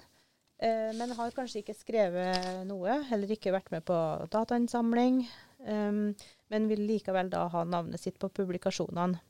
Eh, 0.56 0.94
men 0.96 1.12
har 1.18 1.34
kanskje 1.36 1.60
ikke 1.60 1.76
skrevet 1.76 2.64
noe, 2.68 3.02
heller 3.10 3.36
ikke 3.36 3.52
vært 3.52 3.68
med 3.74 3.84
på 3.84 3.98
datainnsamling. 4.32 5.20
Um, 5.68 6.14
men 6.52 6.70
vil 6.72 6.86
likevel 6.88 7.28
da 7.32 7.44
ha 7.52 7.66
navnet 7.68 8.00
sitt 8.00 8.16
på 8.22 8.32
publikasjonene. 8.32 9.20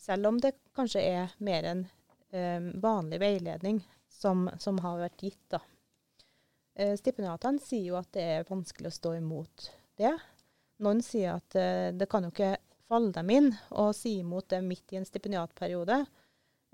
Selv 0.00 0.32
om 0.32 0.40
det 0.40 0.56
kanskje 0.76 1.04
er 1.04 1.36
mer 1.44 1.68
en 1.68 1.84
um, 2.32 2.72
vanlig 2.80 3.20
veiledning 3.20 3.84
som, 4.08 4.48
som 4.60 4.80
har 4.84 5.04
vært 5.04 5.28
gitt. 5.28 5.42
da. 5.52 5.60
Eh, 6.74 6.96
stipendiatene 6.98 7.62
sier 7.62 7.92
jo 7.92 7.98
at 8.00 8.10
det 8.16 8.24
er 8.36 8.48
vanskelig 8.48 8.90
å 8.90 8.96
stå 8.98 9.14
imot 9.20 9.68
det. 10.00 10.14
Noen 10.82 11.02
sier 11.06 11.36
at 11.36 11.54
eh, 11.58 11.90
det 11.94 12.08
kan 12.10 12.26
jo 12.26 12.32
ikke 12.34 12.56
falle 12.90 13.12
dem 13.14 13.30
inn 13.30 13.50
å 13.70 13.88
si 13.96 14.18
imot 14.20 14.48
det 14.50 14.60
midt 14.64 14.92
i 14.92 14.98
en 14.98 15.06
stipendiatperiode. 15.08 16.02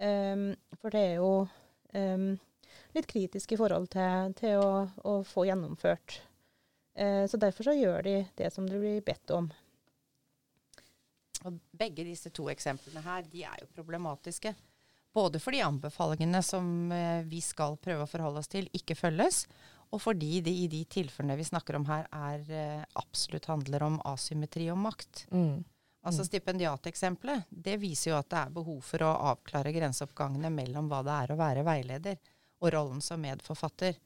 Um, 0.01 0.47
for 0.81 0.95
det 0.95 1.01
er 1.05 1.19
jo 1.21 1.45
um, 1.93 2.31
litt 2.97 3.09
kritisk 3.11 3.53
i 3.53 3.59
forhold 3.61 3.91
til, 3.93 4.33
til 4.39 4.57
å, 4.57 4.71
å 5.05 5.13
få 5.29 5.45
gjennomført. 5.45 6.17
Uh, 6.97 7.29
så 7.29 7.37
derfor 7.37 7.69
så 7.69 7.77
gjør 7.77 8.09
de 8.09 8.15
det 8.41 8.49
som 8.55 8.65
de 8.67 8.81
blir 8.81 9.05
bedt 9.05 9.35
om. 9.37 9.51
Og 11.45 11.61
begge 11.77 12.05
disse 12.09 12.33
to 12.33 12.49
eksemplene 12.53 13.05
her, 13.05 13.29
de 13.29 13.45
er 13.45 13.61
jo 13.63 13.71
problematiske. 13.77 14.55
Både 15.13 15.41
fordi 15.43 15.63
anbefalingene 15.65 16.43
som 16.45 16.93
eh, 16.95 17.25
vi 17.27 17.41
skal 17.43 17.75
prøve 17.83 18.05
å 18.05 18.11
forholde 18.11 18.43
oss 18.45 18.51
til, 18.51 18.69
ikke 18.77 18.95
følges, 18.95 19.43
og 19.91 20.03
fordi 20.03 20.39
det 20.47 20.53
i 20.55 20.69
de 20.71 20.85
tilfellene 20.91 21.39
vi 21.39 21.47
snakker 21.49 21.79
om 21.79 21.87
her, 21.89 22.07
er, 22.15 22.45
eh, 22.55 22.85
absolutt 23.01 23.49
handler 23.51 23.83
om 23.83 24.01
asymmetri 24.07 24.71
og 24.71 24.79
makt. 24.79 25.27
Mm. 25.33 25.65
Altså 26.03 26.23
Mm. 26.23 26.27
Stipendiateksempelet 26.27 27.45
det 27.51 27.77
viser 27.81 28.11
jo 28.11 28.19
at 28.19 28.29
det 28.31 28.39
er 28.39 28.55
behov 28.55 28.81
for 28.81 29.03
å 29.05 29.17
avklare 29.35 29.73
grenseoppgangene 29.73 30.51
mellom 30.51 30.89
hva 30.89 31.03
det 31.05 31.17
er 31.25 31.33
å 31.35 31.37
være 31.37 31.65
veileder 31.67 32.17
og 32.61 32.73
rollen 32.73 33.01
som 33.05 33.21
medforfatter. 33.21 33.99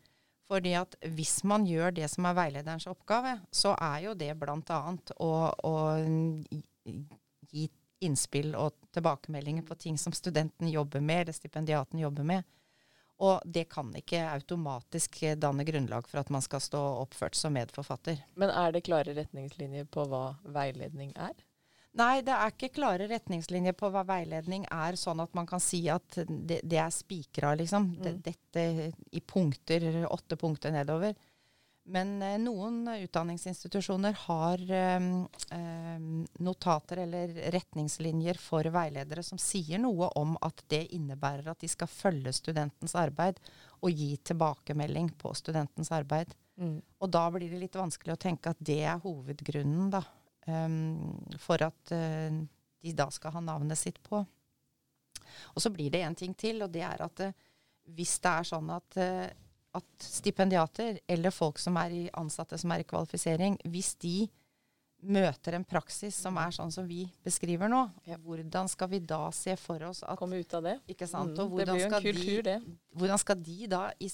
Fordi 0.50 0.74
at 0.76 0.96
hvis 1.14 1.44
man 1.44 1.64
gjør 1.66 1.94
det 1.94 2.08
som 2.10 2.26
er 2.26 2.34
veilederens 2.34 2.86
oppgave, 2.86 3.38
så 3.50 3.76
er 3.80 4.08
jo 4.08 4.14
det 4.14 4.34
bl.a. 4.36 4.80
Å, 5.16 5.30
å 5.64 5.74
gi 7.50 7.68
innspill 8.04 8.52
og 8.58 8.74
tilbakemeldinger 8.92 9.64
på 9.64 9.76
ting 9.80 9.96
som 9.98 10.12
studenten 10.12 10.68
jobber 10.68 11.00
med, 11.00 11.22
eller 11.22 11.36
stipendiaten 11.36 11.98
jobber 12.02 12.26
med. 12.28 12.44
Og 13.22 13.42
det 13.46 13.68
kan 13.70 13.92
ikke 13.94 14.24
automatisk 14.26 15.20
danne 15.38 15.64
grunnlag 15.66 16.08
for 16.10 16.22
at 16.24 16.30
man 16.34 16.42
skal 16.42 16.62
stå 16.62 16.80
oppført 17.04 17.38
som 17.38 17.54
medforfatter. 17.54 18.18
Men 18.34 18.50
er 18.50 18.74
det 18.74 18.84
klare 18.88 19.14
retningslinjer 19.14 19.86
på 19.86 20.06
hva 20.10 20.24
veiledning 20.56 21.12
er? 21.14 21.36
Nei, 21.94 22.24
det 22.26 22.34
er 22.34 22.50
ikke 22.50 22.72
klare 22.74 23.06
retningslinjer 23.06 23.76
på 23.78 23.86
hva 23.94 24.02
veiledning 24.08 24.64
er, 24.66 24.96
sånn 24.98 25.22
at 25.22 25.30
man 25.38 25.46
kan 25.46 25.62
si 25.62 25.84
at 25.92 26.18
det, 26.26 26.58
det 26.66 26.80
er 26.82 26.90
spikra, 26.90 27.52
liksom. 27.60 27.92
Mm. 28.00 28.18
Dette 28.24 28.64
i 29.14 29.22
punkter, 29.22 29.86
åtte 30.10 30.38
punkter 30.40 30.74
nedover. 30.74 31.14
Men 31.84 32.22
eh, 32.22 32.38
noen 32.40 32.88
utdanningsinstitusjoner 32.88 34.16
har 34.24 34.62
eh, 34.72 35.08
notater 36.40 37.02
eller 37.04 37.34
retningslinjer 37.52 38.40
for 38.40 38.64
veiledere 38.72 39.22
som 39.26 39.40
sier 39.40 39.82
noe 39.82 40.08
om 40.16 40.32
at 40.40 40.64
det 40.72 40.86
innebærer 40.96 41.50
at 41.52 41.60
de 41.60 41.68
skal 41.68 41.90
følge 41.90 42.32
studentens 42.32 42.96
arbeid 42.96 43.40
og 43.84 43.92
gi 43.92 44.14
tilbakemelding 44.16 45.12
på 45.20 45.34
studentens 45.36 45.92
arbeid. 45.92 46.32
Mm. 46.56 46.78
Og 47.04 47.10
da 47.12 47.26
blir 47.34 47.52
det 47.52 47.60
litt 47.66 47.76
vanskelig 47.76 48.14
å 48.14 48.22
tenke 48.22 48.54
at 48.54 48.60
det 48.64 48.80
er 48.86 49.02
hovedgrunnen 49.02 49.90
da, 49.92 50.00
um, 50.46 51.18
for 51.42 51.60
at 51.66 51.92
uh, 51.92 52.36
de 52.80 52.92
da 52.96 53.08
skal 53.12 53.34
ha 53.34 53.42
navnet 53.44 53.76
sitt 53.80 53.98
på. 54.06 54.22
Og 55.52 55.60
så 55.60 55.72
blir 55.74 55.90
det 55.92 56.04
en 56.06 56.16
ting 56.16 56.32
til, 56.38 56.62
og 56.64 56.72
det 56.72 56.84
er 56.86 57.02
at 57.04 57.24
uh, 57.26 57.34
hvis 57.92 58.16
det 58.24 58.30
er 58.30 58.46
sånn 58.48 58.70
at, 58.72 58.96
eh, 58.96 59.26
at 59.74 59.84
stipendiater 59.98 61.00
eller 61.08 61.30
folk 61.34 61.58
som 61.58 61.76
er 61.80 61.90
i 61.90 62.10
ansatte 62.20 62.58
som 62.60 62.70
er 62.74 62.80
i 62.84 62.88
kvalifisering, 62.88 63.58
hvis 63.70 63.94
de 63.98 64.28
møter 65.04 65.52
en 65.58 65.64
praksis 65.68 66.16
som 66.16 66.38
er 66.40 66.52
sånn 66.56 66.70
som 66.72 66.86
vi 66.88 67.02
beskriver 67.24 67.68
nå, 67.68 67.90
Ja. 68.06 68.16
hvordan 68.16 68.68
skal 68.70 68.88
vi 68.88 69.00
da 69.00 69.30
se 69.36 69.54
for 69.56 69.82
oss 69.84 70.02
at 70.02 70.16
Komme 70.18 70.38
ut 70.40 70.54
av 70.54 70.62
det. 70.62 70.80
ikke 70.88 71.06
sant? 71.06 71.34
Mm, 71.36 71.40
Og 71.44 71.50
hvordan 71.50 71.74
blir 71.74 71.80
jo 71.80 71.84
en 71.84 71.90
skal, 71.90 72.02
kultur, 72.02 72.42
de, 72.42 72.78
hvordan 72.96 73.18
skal 73.20 73.36
de 73.42 73.66
da 73.66 73.82
i, 74.00 74.08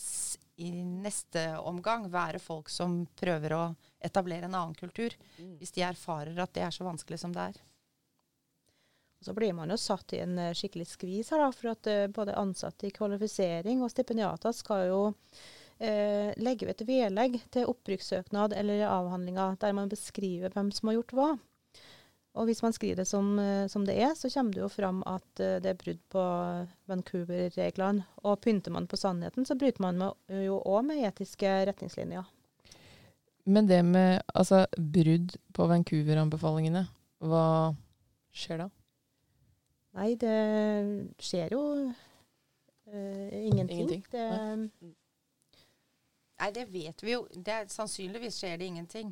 i 0.58 0.70
neste 0.82 1.44
omgang 1.62 2.10
være 2.10 2.40
folk 2.40 2.68
som 2.68 3.06
prøver 3.14 3.50
å 3.54 3.76
etablere 4.02 4.44
en 4.44 4.54
annen 4.54 4.74
kultur, 4.74 5.10
Mm. 5.38 5.58
hvis 5.58 5.70
de 5.72 5.82
erfarer 5.82 6.36
at 6.42 6.52
det 6.52 6.62
er 6.64 6.70
så 6.70 6.82
vanskelig 6.84 7.18
som 7.20 7.32
det 7.32 7.54
er? 7.54 7.60
Så 9.20 9.34
blir 9.36 9.52
man 9.52 9.70
jo 9.70 9.76
satt 9.76 10.14
i 10.16 10.22
en 10.24 10.38
eh, 10.40 10.54
skikkelig 10.56 10.86
skvis 10.88 11.30
her, 11.34 11.42
da, 11.44 11.50
for 11.52 11.74
at 11.74 11.88
eh, 11.90 12.06
både 12.08 12.38
ansatte 12.40 12.88
i 12.88 12.94
kvalifisering 12.94 13.82
og 13.84 13.92
stipendiater 13.92 14.54
skal 14.56 14.86
jo 14.88 15.00
eh, 15.76 16.32
legge 16.40 16.64
ved 16.64 16.78
et 16.78 16.88
vedlegg 16.88 17.36
til 17.52 17.68
opprykkssøknad 17.68 18.56
eller 18.56 18.86
avhandlinger 18.88 19.60
der 19.60 19.76
man 19.76 19.92
beskriver 19.92 20.56
hvem 20.56 20.72
som 20.72 20.88
har 20.88 21.00
gjort 21.00 21.14
hva. 21.18 21.28
Og 22.38 22.46
hvis 22.46 22.62
man 22.62 22.72
skriver 22.72 23.02
det 23.02 23.08
som, 23.10 23.34
eh, 23.42 23.66
som 23.68 23.84
det 23.84 23.98
er, 24.00 24.16
så 24.16 24.32
kommer 24.32 24.56
det 24.56 24.64
jo 24.64 24.72
fram 24.72 25.04
at 25.04 25.28
det 25.36 25.68
er 25.68 25.78
brudd 25.84 26.00
på 26.14 26.24
Vancouver-reglene. 26.88 28.06
Og 28.24 28.40
pynter 28.40 28.72
man 28.72 28.88
på 28.88 28.96
sannheten, 28.96 29.44
så 29.44 29.58
bryter 29.58 29.84
man 29.84 30.00
med, 30.00 30.36
jo 30.46 30.62
òg 30.64 30.86
med 30.88 31.04
etiske 31.10 31.58
retningslinjer. 31.68 32.24
Men 33.44 33.68
det 33.68 33.84
med 33.84 34.22
altså, 34.32 34.64
brudd 34.78 35.36
på 35.52 35.68
Vancouver-anbefalingene, 35.68 36.86
hva 37.20 37.46
skjer 38.32 38.64
da? 38.64 38.74
Nei, 39.98 40.14
det 40.20 40.34
skjer 41.18 41.54
jo 41.56 41.62
uh, 41.88 43.46
ingenting. 43.46 43.80
Ingenting, 43.80 44.04
Det, 44.12 44.94
Nei, 46.40 46.50
det 46.56 46.64
vet 46.72 47.02
vi 47.04 47.16
jo. 47.16 47.24
Det 47.34 47.52
er, 47.52 47.66
sannsynligvis 47.68 48.38
skjer 48.40 48.60
det 48.60 48.70
ingenting. 48.70 49.10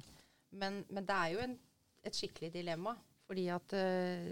Men, 0.50 0.80
men 0.88 1.04
det 1.08 1.16
er 1.16 1.35
jo 1.35 1.42
en, 1.44 1.58
et 2.06 2.16
skikkelig 2.16 2.52
dilemma. 2.54 2.94
Fordi 3.28 3.49
at 3.52 3.75
uh, 3.76 4.30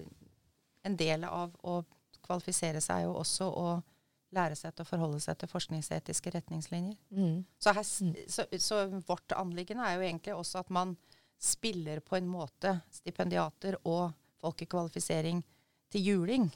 en 0.86 0.96
del 0.96 1.26
av 1.28 1.52
å 1.66 1.80
kvalifisere 2.26 2.80
seg 2.80 3.02
er 3.02 3.08
jo 3.08 3.18
også 3.20 3.50
å 3.50 3.66
lære 4.36 4.56
seg 4.58 4.74
til 4.74 4.82
å 4.86 4.88
forholde 4.88 5.20
seg 5.22 5.36
til 5.38 5.50
forskningsetiske 5.50 6.32
retningslinjer. 6.38 6.96
Mm. 7.10 7.44
Så, 7.58 7.72
her, 7.72 7.84
Mm. 8.06 8.14
så, 8.28 8.46
så 8.58 8.80
vårt 9.06 9.32
anliggende 9.36 9.84
er 9.86 9.98
jo 9.98 10.06
egentlig 10.08 10.34
også 10.34 10.64
at 10.64 10.70
man 10.70 10.96
spiller 11.38 12.00
på 12.00 12.16
en 12.16 12.28
måte 12.28 12.78
stipendiater 12.90 13.76
og 13.84 14.10
folk 14.40 14.62
i 14.62 14.68
kvalifisering 14.72 15.42
til 15.96 16.04
juling 16.12 16.46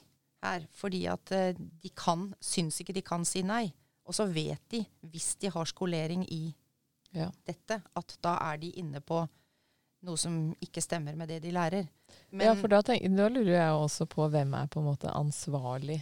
her. 0.45 0.65
Fordi 0.77 1.03
at 1.11 1.33
eh, 1.35 1.57
de 1.57 1.91
kan, 1.97 2.29
syns 2.41 2.79
ikke 2.83 2.95
de 2.97 3.03
kan 3.05 3.25
si 3.27 3.43
nei. 3.45 3.65
Og 4.07 4.15
så 4.17 4.25
vet 4.29 4.61
de, 4.73 4.81
hvis 5.11 5.33
de 5.41 5.51
har 5.53 5.69
skolering 5.69 6.25
i 6.31 6.43
Ja. 7.13 7.25
dette, 7.45 7.81
at 7.95 8.13
da 8.23 8.37
er 8.53 8.57
de 8.61 8.69
inne 8.79 9.01
på 9.03 9.17
noe 10.07 10.17
som 10.17 10.53
ikke 10.63 10.81
stemmer 10.81 11.13
med 11.19 11.27
det 11.29 11.41
de 11.43 11.51
lærer. 11.51 11.89
Men, 12.31 12.45
ja, 12.47 12.53
for 12.57 12.71
da, 12.71 12.79
tenker, 12.81 13.11
da 13.17 13.27
lurer 13.29 13.51
jeg 13.57 13.73
også 13.77 14.07
på 14.09 14.29
hvem 14.31 14.53
er 14.57 14.69
på 14.71 14.79
en 14.81 14.87
måte 14.87 15.11
ansvarlig 15.11 15.99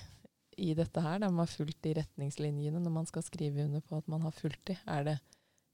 i 0.58 0.70
dette 0.78 1.02
her. 1.04 1.18
Da 1.20 1.28
man 1.34 1.42
har 1.44 1.52
fulgt 1.52 1.82
de 1.84 1.96
retningslinjene 1.98 2.80
når 2.80 2.94
man 2.94 3.10
skal 3.10 3.26
skrive 3.26 3.66
under 3.66 3.82
på 3.82 3.98
at 3.98 4.08
man 4.08 4.22
har 4.22 4.32
fulgt 4.38 4.62
de. 4.70 4.78
Er 4.88 5.04
det 5.10 5.18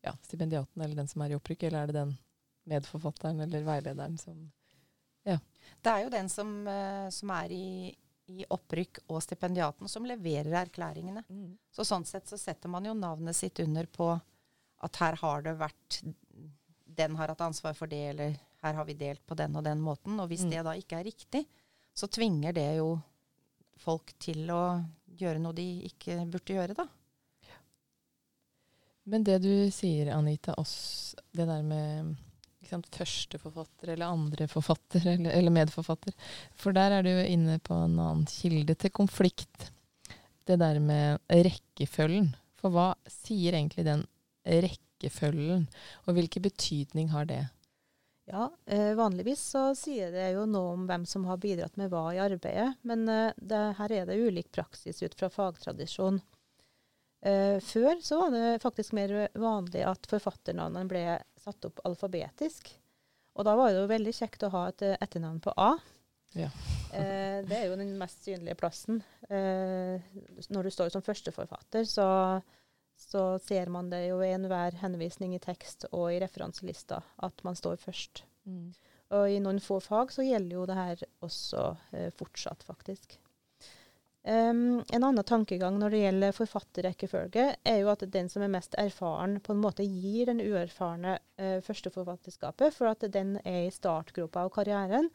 ja, 0.08 0.15
stipendiaten 0.23 0.82
eller 0.82 0.95
den 1.04 1.08
som 1.12 1.21
er 1.25 1.36
i 1.36 1.38
opprykk, 1.38 1.67
eller 1.67 1.84
er 1.84 1.91
det 1.91 1.99
den 1.99 2.15
medforfatteren 2.71 3.43
eller 3.45 3.67
veilederen 3.67 4.17
som 4.17 4.39
Det 5.25 5.91
er 5.91 6.03
jo 6.03 6.09
den 6.13 6.29
som, 6.29 6.49
eh, 6.67 7.09
som 7.13 7.29
er 7.35 7.51
i, 7.53 7.95
i 8.33 8.45
opprykk 8.49 9.03
og 9.07 9.19
stipendiaten 9.21 9.89
som 9.91 10.05
leverer 10.09 10.55
erklæringene. 10.63 11.21
Så 11.73 11.85
sånn 11.85 12.05
sett 12.09 12.25
så 12.29 12.39
setter 12.41 12.71
man 12.73 12.85
jo 12.88 12.93
navnet 12.97 13.38
sitt 13.38 13.59
under 13.61 13.85
på 13.85 14.07
at 14.85 14.95
her 15.01 15.17
har 15.21 15.41
det 15.45 15.53
vært 15.59 15.99
Den 16.95 17.15
har 17.19 17.27
hatt 17.27 17.41
ansvar 17.41 17.73
for 17.75 17.88
det, 17.91 17.99
eller 18.13 18.35
her 18.63 18.73
har 18.77 18.85
vi 18.88 18.93
delt 18.97 19.21
på 19.27 19.35
den 19.35 19.55
og 19.59 19.63
den 19.65 19.81
måten. 19.83 20.17
Og 20.21 20.29
hvis 20.29 20.45
Mm. 20.45 20.51
det 20.51 20.63
da 20.63 20.73
ikke 20.79 20.99
er 20.99 21.03
riktig, 21.03 21.45
så 21.93 22.07
tvinger 22.07 22.53
det 22.53 22.77
jo 22.77 23.01
folk 23.77 24.13
til 24.17 24.47
å 24.49 24.85
gjøre 25.19 25.39
noe 25.41 25.53
de 25.53 25.65
ikke 25.89 26.15
burde 26.31 26.53
gjøre, 26.55 26.73
da. 26.77 26.88
Men 29.03 29.23
det 29.23 29.41
du 29.43 29.69
sier, 29.71 30.09
Anita, 30.15 30.55
oss, 30.57 31.15
det 31.31 31.45
der 31.45 31.61
med 31.61 32.15
sant, 32.69 32.89
første 32.93 33.39
forfatter 33.41 33.93
eller 33.93 34.12
andre 34.12 34.47
forfatter 34.51 35.06
eller, 35.13 35.32
eller 35.36 35.54
medforfatter 35.54 36.15
For 36.58 36.75
der 36.75 36.97
er 36.97 37.06
du 37.06 37.13
inne 37.13 37.60
på 37.63 37.78
en 37.86 37.99
annen 37.99 38.25
kilde 38.30 38.75
til 38.80 38.93
konflikt. 38.95 39.71
Det 40.45 40.60
der 40.62 40.80
med 40.84 41.21
rekkefølgen. 41.30 42.34
For 42.62 42.73
hva 42.73 42.91
sier 43.10 43.58
egentlig 43.58 43.86
den 43.88 44.06
rekkefølgen, 44.45 45.65
og 46.06 46.17
hvilken 46.17 46.45
betydning 46.45 47.10
har 47.13 47.28
det? 47.30 47.43
Ja, 48.25 48.47
eh, 48.65 48.95
vanligvis 48.97 49.41
så 49.54 49.67
sier 49.78 50.10
det 50.13 50.32
jo 50.34 50.47
noe 50.49 50.73
om 50.73 50.86
hvem 50.89 51.04
som 51.06 51.28
har 51.30 51.38
bidratt 51.41 51.75
med 51.78 51.91
hva 51.93 52.08
i 52.13 52.21
arbeidet, 52.23 52.71
men 52.82 53.06
eh, 53.10 53.36
det, 53.38 53.60
her 53.78 53.93
er 53.93 54.08
det 54.10 54.17
ulik 54.17 54.49
praksis 54.56 55.04
ut 55.04 55.13
fra 55.19 55.30
fagtradisjon. 55.30 56.17
Eh, 57.25 57.60
før 57.62 58.01
så 58.01 58.19
var 58.23 58.34
det 58.34 58.63
faktisk 58.65 58.95
mer 58.97 59.13
vanlig 59.38 59.86
at 59.86 60.10
forfatternavnene 60.10 60.89
ble 60.89 61.06
satt 61.45 61.69
opp 61.69 61.84
alfabetisk. 61.88 62.73
Og 63.36 63.45
da 63.47 63.55
var 63.58 63.71
det 63.71 63.81
jo 63.81 63.91
veldig 63.91 64.15
kjekt 64.15 64.45
å 64.47 64.51
ha 64.53 64.65
et 64.71 64.84
eh, 64.86 64.97
etternavn 65.03 65.41
på 65.43 65.53
A. 65.60 65.73
Ja. 66.36 66.49
eh, 66.97 67.39
det 67.47 67.58
er 67.58 67.65
jo 67.69 67.79
den 67.79 67.95
mest 67.99 68.23
synlige 68.25 68.58
plassen. 68.60 69.01
Eh, 69.29 70.03
når 70.49 70.67
du 70.67 70.73
står 70.73 70.93
som 70.93 71.03
førsteforfatter, 71.05 71.88
så, 71.89 72.08
så 72.99 73.25
ser 73.43 73.71
man 73.73 73.91
det 73.91 74.05
jo 74.08 74.21
i 74.23 74.31
enhver 74.36 74.79
henvisning 74.81 75.36
i 75.36 75.43
tekst 75.43 75.89
og 75.91 76.10
i 76.13 76.21
referanselista 76.23 77.01
at 77.27 77.45
man 77.47 77.60
står 77.60 77.79
først. 77.84 78.25
Og 79.15 79.29
i 79.29 79.41
noen 79.41 79.62
få 79.62 79.79
fag 79.84 80.12
så 80.13 80.25
gjelder 80.25 80.58
jo 80.58 80.65
det 80.69 80.77
her 80.79 81.05
også 81.25 81.67
eh, 81.93 82.10
fortsatt, 82.15 82.65
faktisk. 82.65 83.19
Em, 84.25 84.79
en 84.89 85.03
annen 85.05 85.23
tankegang 85.23 85.75
når 85.77 85.93
det 85.93 85.99
gjelder 85.99 86.33
forfatterrekkefølge, 86.33 87.43
er 87.61 87.75
jo 87.77 87.91
at 87.91 88.07
den 88.09 88.29
som 88.31 88.41
er 88.41 88.49
mest 88.55 88.73
erfaren, 88.81 89.38
på 89.45 89.53
en 89.53 89.61
måte 89.61 89.85
gir 89.85 90.31
den 90.31 90.41
uerfarne 90.41 91.19
uh, 91.38 91.59
førsteforfatterskapet, 91.61 92.73
for 92.73 92.89
at 92.89 93.05
den 93.13 93.35
er 93.43 93.67
i 93.67 93.73
startgropa 93.73 94.47
av 94.47 94.49
karrieren, 94.55 95.11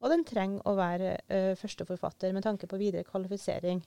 og 0.00 0.08
den 0.12 0.24
trenger 0.24 0.64
å 0.64 0.78
være 0.78 1.12
uh, 1.28 1.52
førsteforfatter 1.60 2.32
med 2.32 2.46
tanke 2.48 2.70
på 2.70 2.80
videre 2.80 3.04
kvalifisering. 3.04 3.84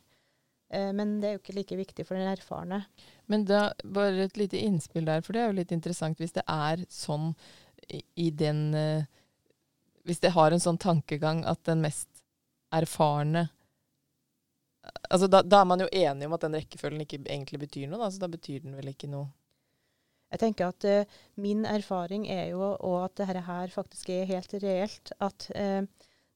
Uh, 0.70 0.94
men 0.94 1.18
det 1.24 1.32
er 1.32 1.36
jo 1.40 1.42
ikke 1.42 1.58
like 1.58 1.82
viktig 1.82 2.06
for 2.06 2.22
den 2.22 2.30
erfarne. 2.30 2.84
Men 3.26 3.50
da, 3.50 3.72
bare 3.82 4.28
et 4.30 4.38
lite 4.38 4.62
innspill 4.62 5.10
der, 5.10 5.26
for 5.26 5.34
det 5.34 5.42
er 5.42 5.50
jo 5.50 5.58
litt 5.64 5.74
interessant 5.74 6.22
hvis 6.22 6.38
det 6.38 6.46
er 6.46 6.86
sånn 6.94 7.32
i, 7.90 8.04
i 8.16 8.30
den 8.36 8.74
eh, 8.76 9.06
Hvis 10.08 10.22
det 10.24 10.32
har 10.38 10.54
en 10.54 10.62
sånn 10.64 10.80
tankegang 10.80 11.44
at 11.48 11.66
den 11.68 11.82
mest 11.84 12.24
erfarne 12.74 13.50
Altså 15.10 15.28
da, 15.32 15.42
da 15.44 15.62
er 15.62 15.68
man 15.70 15.84
jo 15.84 15.90
enig 15.92 16.28
om 16.28 16.36
at 16.36 16.46
den 16.46 16.58
rekkefølgen 16.58 17.04
ikke 17.04 17.20
egentlig 17.26 17.60
betyr 17.66 17.90
noe, 17.90 18.02
da, 18.02 18.10
så 18.12 18.22
da 18.24 18.30
betyr 18.32 18.64
den 18.66 18.78
vel 18.78 18.92
ikke 18.92 19.10
noe 19.12 19.30
Jeg 20.34 20.42
tenker 20.42 20.74
at 20.74 20.88
uh, 20.88 21.18
min 21.40 21.66
erfaring 21.66 22.28
er 22.32 22.50
jo 22.52 22.74
og 22.76 22.98
at 23.06 23.16
dette 23.22 23.46
her 23.48 23.72
faktisk 23.72 24.10
er 24.12 24.28
helt 24.28 24.54
reelt. 24.60 25.14
At 25.24 25.48
uh, 25.56 25.88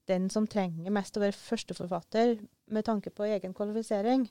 den 0.08 0.30
som 0.32 0.48
trenger 0.48 0.94
mest 0.96 1.18
å 1.20 1.24
være 1.24 1.36
førsteforfatter 1.36 2.38
med 2.72 2.88
tanke 2.88 3.12
på 3.12 3.28
egen 3.28 3.56
kvalifisering, 3.58 4.24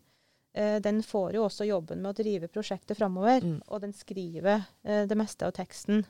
uh, 0.57 0.79
den 0.81 1.03
får 1.05 1.37
jo 1.37 1.45
også 1.45 1.69
jobben 1.69 2.01
med 2.01 2.15
å 2.15 2.23
drive 2.23 2.49
prosjektet 2.49 2.97
framover. 2.97 3.45
Mm. 3.45 3.59
Og 3.69 3.85
den 3.85 3.93
skriver 3.97 4.65
det 4.81 5.21
meste 5.21 5.45
av 5.45 5.53
teksten. 5.61 6.07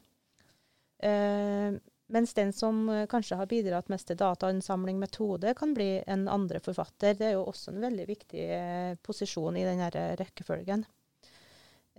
Mens 2.11 2.35
den 2.35 2.53
som 2.53 2.89
eh, 2.89 3.07
kanskje 3.07 3.39
har 3.39 3.47
bidratt 3.47 3.91
mest 3.93 4.09
til 4.11 4.19
datainnsamling 4.19 4.99
metode, 4.99 5.55
kan 5.55 5.75
bli 5.77 6.01
en 6.11 6.27
andre 6.29 6.59
forfatter. 6.63 7.15
Det 7.19 7.29
er 7.29 7.37
jo 7.37 7.45
også 7.47 7.71
en 7.71 7.85
veldig 7.85 8.07
viktig 8.09 8.47
eh, 8.57 8.95
posisjon 9.07 9.59
i 9.61 9.67
denne 9.67 9.91
eh, 9.95 10.17
rekkefølgen. 10.19 10.87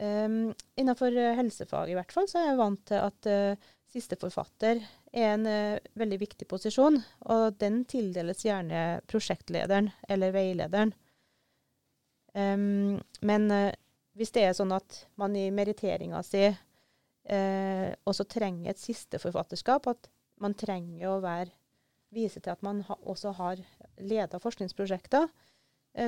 Um, 0.01 0.53
innenfor 0.79 1.13
helsefag 1.37 1.91
i 1.91 1.95
hvert 1.97 2.13
fall, 2.15 2.25
så 2.27 2.39
er 2.39 2.45
jeg 2.47 2.57
vant 2.57 2.81
til 2.89 3.03
at 3.03 3.27
uh, 3.29 3.67
siste 3.91 4.15
forfatter 4.17 4.79
er 5.11 5.33
en 5.35 5.43
uh, 5.45 5.91
veldig 5.99 6.17
viktig 6.23 6.47
posisjon, 6.49 6.95
og 7.29 7.59
den 7.61 7.83
tildeles 7.91 8.41
gjerne 8.47 9.01
prosjektlederen 9.11 9.91
eller 10.09 10.33
veilederen. 10.33 10.95
Um, 12.33 12.97
men 13.27 13.47
uh, 13.51 13.67
hvis 14.17 14.33
det 14.33 14.47
er 14.47 14.57
sånn 14.57 14.73
at 14.73 15.03
man 15.21 15.35
i 15.37 15.49
meritteringa 15.53 16.23
si 16.25 16.47
uh, 17.31 17.89
også 18.07 18.27
trenger 18.29 18.71
et 18.71 18.81
siste 18.81 19.19
forfatterskap, 19.21 19.87
at 19.91 20.09
man 20.41 20.55
trenger 20.57 21.09
å 21.09 21.19
være, 21.23 21.51
vise 22.11 22.41
til 22.43 22.51
at 22.53 22.63
man 22.65 22.81
ha, 22.87 22.97
også 23.07 23.31
har 23.37 23.61
leda 24.03 24.39
forskningsprosjekter, 24.41 25.29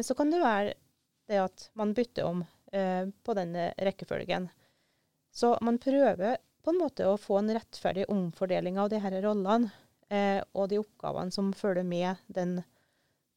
så 0.03 0.15
kan 0.15 0.29
det 0.31 0.39
være 0.39 0.73
det 1.27 1.39
at 1.43 1.65
man 1.79 1.91
bytter 1.95 2.27
om 2.27 2.41
på 2.71 3.35
den 3.35 3.55
rekkefølgen. 3.83 4.45
Så 5.31 5.53
man 5.61 5.79
prøver 5.83 6.37
på 6.63 6.71
en 6.71 6.79
måte 6.79 7.07
å 7.09 7.19
få 7.19 7.39
en 7.41 7.51
rettferdig 7.55 8.05
omfordeling 8.11 8.79
av 8.79 8.91
de 8.91 8.99
her 9.03 9.15
rollene 9.25 9.71
eh, 10.13 10.39
og 10.55 10.69
de 10.71 10.79
oppgavene 10.79 11.33
som 11.35 11.51
følger 11.57 11.85
med 11.87 12.21
den, 12.31 12.59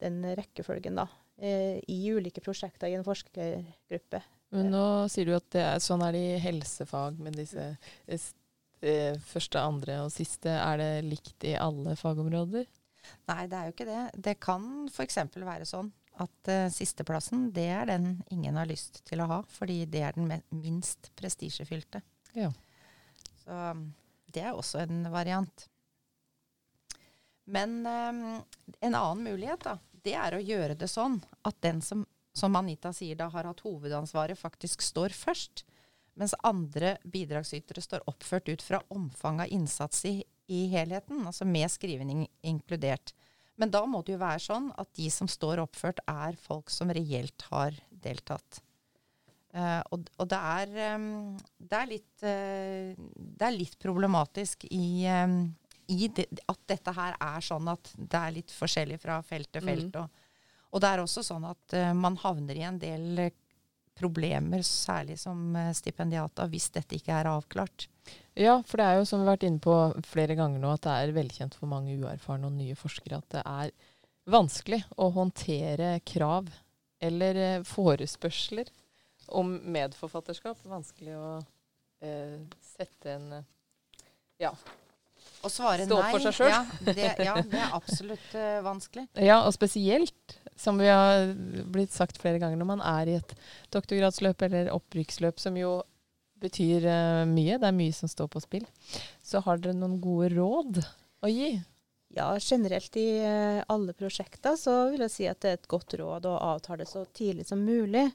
den 0.03 0.21
rekkefølgen 0.39 1.01
da, 1.01 1.09
eh, 1.41 1.81
i 1.91 1.99
ulike 2.15 2.45
prosjekter 2.45 2.91
i 2.91 2.99
en 2.99 3.07
forskergruppe. 3.07 4.23
Men 4.55 4.71
nå 4.71 4.87
sier 5.11 5.29
du 5.29 5.35
at 5.37 5.47
det 5.55 5.63
er, 5.65 5.83
sånn 5.83 6.05
er 6.07 6.15
det 6.15 6.23
i 6.23 6.41
helsefag 6.43 7.19
med 7.23 7.35
disse 7.41 7.67
eh, 8.07 9.17
første, 9.27 9.61
andre 9.61 10.01
og 10.05 10.13
siste. 10.15 10.53
Er 10.55 10.81
det 10.81 10.91
likt 11.09 11.47
i 11.49 11.57
alle 11.59 11.97
fagområder? 11.99 12.69
Nei, 13.31 13.43
det 13.51 13.59
er 13.59 13.69
jo 13.69 13.75
ikke 13.75 13.89
det. 13.89 14.03
Det 14.29 14.37
kan 14.43 14.67
f.eks. 14.91 15.19
være 15.35 15.67
sånn 15.69 15.91
at 16.23 16.49
uh, 16.49 16.67
sisteplassen, 16.73 17.51
det 17.53 17.67
er 17.75 17.89
den 17.91 18.07
ingen 18.33 18.57
har 18.57 18.69
lyst 18.69 19.03
til 19.09 19.21
å 19.21 19.29
ha, 19.31 19.39
fordi 19.53 19.83
det 19.91 20.03
er 20.07 20.17
den 20.17 20.33
minst 20.63 21.11
prestisjefylte. 21.19 22.01
Ja. 22.37 22.49
Så 23.43 23.53
um, 23.53 23.91
det 24.33 24.47
er 24.47 24.57
også 24.57 24.81
en 24.85 25.05
variant. 25.13 25.67
Men 27.53 27.79
um, 27.85 28.23
en 28.81 28.97
annen 28.97 29.27
mulighet, 29.29 29.67
da, 29.67 29.77
det 30.07 30.17
er 30.19 30.37
å 30.37 30.43
gjøre 30.43 30.79
det 30.79 30.89
sånn 30.91 31.21
at 31.47 31.59
den 31.65 31.83
som, 31.85 32.07
som 32.37 32.57
Anita 32.59 32.93
sier, 32.93 33.17
da 33.17 33.31
har 33.33 33.49
hatt 33.49 33.65
hovedansvaret, 33.65 34.39
faktisk 34.39 34.85
står 34.85 35.15
først. 35.17 35.65
Mens 36.17 36.35
andre 36.49 36.97
bidragsytere 37.05 37.83
står 37.85 38.05
oppført 38.09 38.49
ut 38.49 38.65
fra 38.65 38.81
omfang 38.93 39.43
av 39.45 39.53
innsats 39.53 40.05
i, 40.09 40.19
i 40.49 40.67
helheten, 40.73 41.25
altså 41.29 41.49
med 41.49 41.69
skriving 41.73 42.27
inkludert. 42.47 43.13
Men 43.57 43.73
da 43.73 43.83
må 43.89 44.03
det 44.05 44.17
jo 44.17 44.21
være 44.21 44.43
sånn 44.45 44.71
at 44.77 44.93
de 44.97 45.09
som 45.13 45.29
står 45.29 45.63
oppført, 45.65 46.01
er 46.09 46.37
folk 46.41 46.73
som 46.73 46.93
reelt 46.93 47.47
har 47.51 47.77
deltatt. 47.91 48.61
Uh, 49.57 49.81
og, 49.95 50.09
og 50.21 50.29
det, 50.29 50.39
er, 50.61 50.97
um, 50.99 51.37
det, 51.57 51.77
er 51.79 51.89
litt, 51.89 52.11
uh, 52.21 53.07
det, 53.17 53.47
er, 53.47 53.55
litt, 53.57 53.79
problematisk 53.81 54.67
i, 54.69 55.07
um, 55.09 55.39
i 55.89 56.11
de, 56.13 56.27
at 56.53 56.61
dette 56.69 56.93
her 56.93 57.17
er 57.17 57.45
sånn 57.45 57.71
at 57.73 57.93
det 57.97 58.21
er 58.21 58.35
litt 58.37 58.53
forskjellig 58.53 59.01
fra 59.01 59.23
felt 59.25 59.49
til 59.57 59.65
felt. 59.65 59.97
Mm. 59.97 60.03
Og, 60.03 60.26
og, 60.71 60.81
det 60.83 60.93
er 60.93 61.03
også 61.03 61.25
sånn 61.27 61.47
at 61.49 61.77
uh, 61.77 61.91
man 61.97 62.19
havner 62.23 62.59
i 62.59 62.65
en 62.69 62.81
del 62.83 63.27
problemer, 63.97 64.61
særlig 64.61 65.17
som 65.17 65.55
stipendiata, 65.73 66.45
hvis 66.53 66.69
dette 66.75 66.99
ikke 66.99 67.15
er 67.17 67.31
avklart. 67.31 67.87
Ja, 68.37 68.59
for 68.69 68.77
det 68.77 68.85
er 68.85 68.99
jo 68.99 69.07
som 69.09 69.23
vi 69.23 69.25
har 69.25 69.39
vært 69.39 69.47
inne 69.49 69.63
på 69.65 69.77
flere 70.05 70.37
ganger 70.37 70.61
nå, 70.61 70.75
at 70.77 70.85
det 70.85 70.97
er 71.01 71.15
velkjent 71.17 71.57
for 71.57 71.71
mange 71.71 71.95
uerfarne 71.97 72.51
og 72.51 72.59
nye 72.59 72.77
forskere 72.77 73.23
at 73.23 73.39
det 73.39 73.45
er 73.49 73.73
vanskelig 74.29 74.83
å 75.01 75.09
håndtere 75.15 75.95
krav 76.05 76.51
eller 77.01 77.63
forespørsler 77.65 78.69
om 79.27 79.57
medforfatterskap. 79.73 80.59
Vanskelig 80.69 81.17
å 81.19 81.29
eh, 82.05 82.41
sette 82.63 83.17
en 83.17 83.31
Ja. 84.43 84.53
Å 85.45 85.51
svare 85.53 85.87
Stå 85.87 85.99
nei. 86.01 86.13
Ja, 86.51 86.63
ja, 87.23 87.35
det 87.41 87.61
er 87.61 87.75
absolutt 87.79 88.35
uh, 88.35 88.61
vanskelig. 88.65 89.07
Ja, 89.21 89.43
og 89.47 89.55
spesielt, 89.55 90.37
som 90.57 90.81
vi 90.81 90.89
har 90.89 91.33
blitt 91.73 91.93
sagt 91.95 92.19
flere 92.21 92.41
ganger, 92.43 92.59
når 92.61 92.71
man 92.71 92.83
er 92.85 93.11
i 93.11 93.19
et 93.19 93.35
doktorgradsløp 93.75 94.43
eller 94.49 94.73
opprykksløp, 94.75 95.41
som 95.41 95.57
jo 95.61 95.79
betyr 96.41 96.85
uh, 96.89 97.25
mye, 97.29 97.57
det 97.61 97.69
er 97.69 97.77
mye 97.77 97.95
som 97.97 98.11
står 98.11 98.29
på 98.33 98.43
spill, 98.45 98.67
så 99.25 99.41
har 99.45 99.61
dere 99.61 99.77
noen 99.77 99.99
gode 100.03 100.33
råd 100.35 100.81
å 101.25 101.33
gi? 101.33 101.55
Ja, 102.17 102.31
generelt 102.41 102.97
i 103.01 103.09
uh, 103.21 103.65
alle 103.73 103.97
prosjekter 103.97 104.57
så 104.61 104.87
vil 104.93 105.05
jeg 105.07 105.15
si 105.15 105.29
at 105.29 105.43
det 105.45 105.53
er 105.53 105.61
et 105.61 105.69
godt 105.71 105.97
råd 106.01 106.29
å 106.29 106.39
avtale 106.55 106.89
så 106.89 107.05
tidlig 107.17 107.49
som 107.49 107.65
mulig 107.65 108.07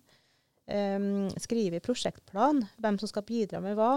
um, 0.71 1.29
skrive 1.41 1.77
i 1.77 1.83
prosjektplan 1.83 2.63
hvem 2.81 2.97
som 3.01 3.11
skal 3.11 3.27
bidra 3.27 3.61
med 3.63 3.77
hva. 3.77 3.93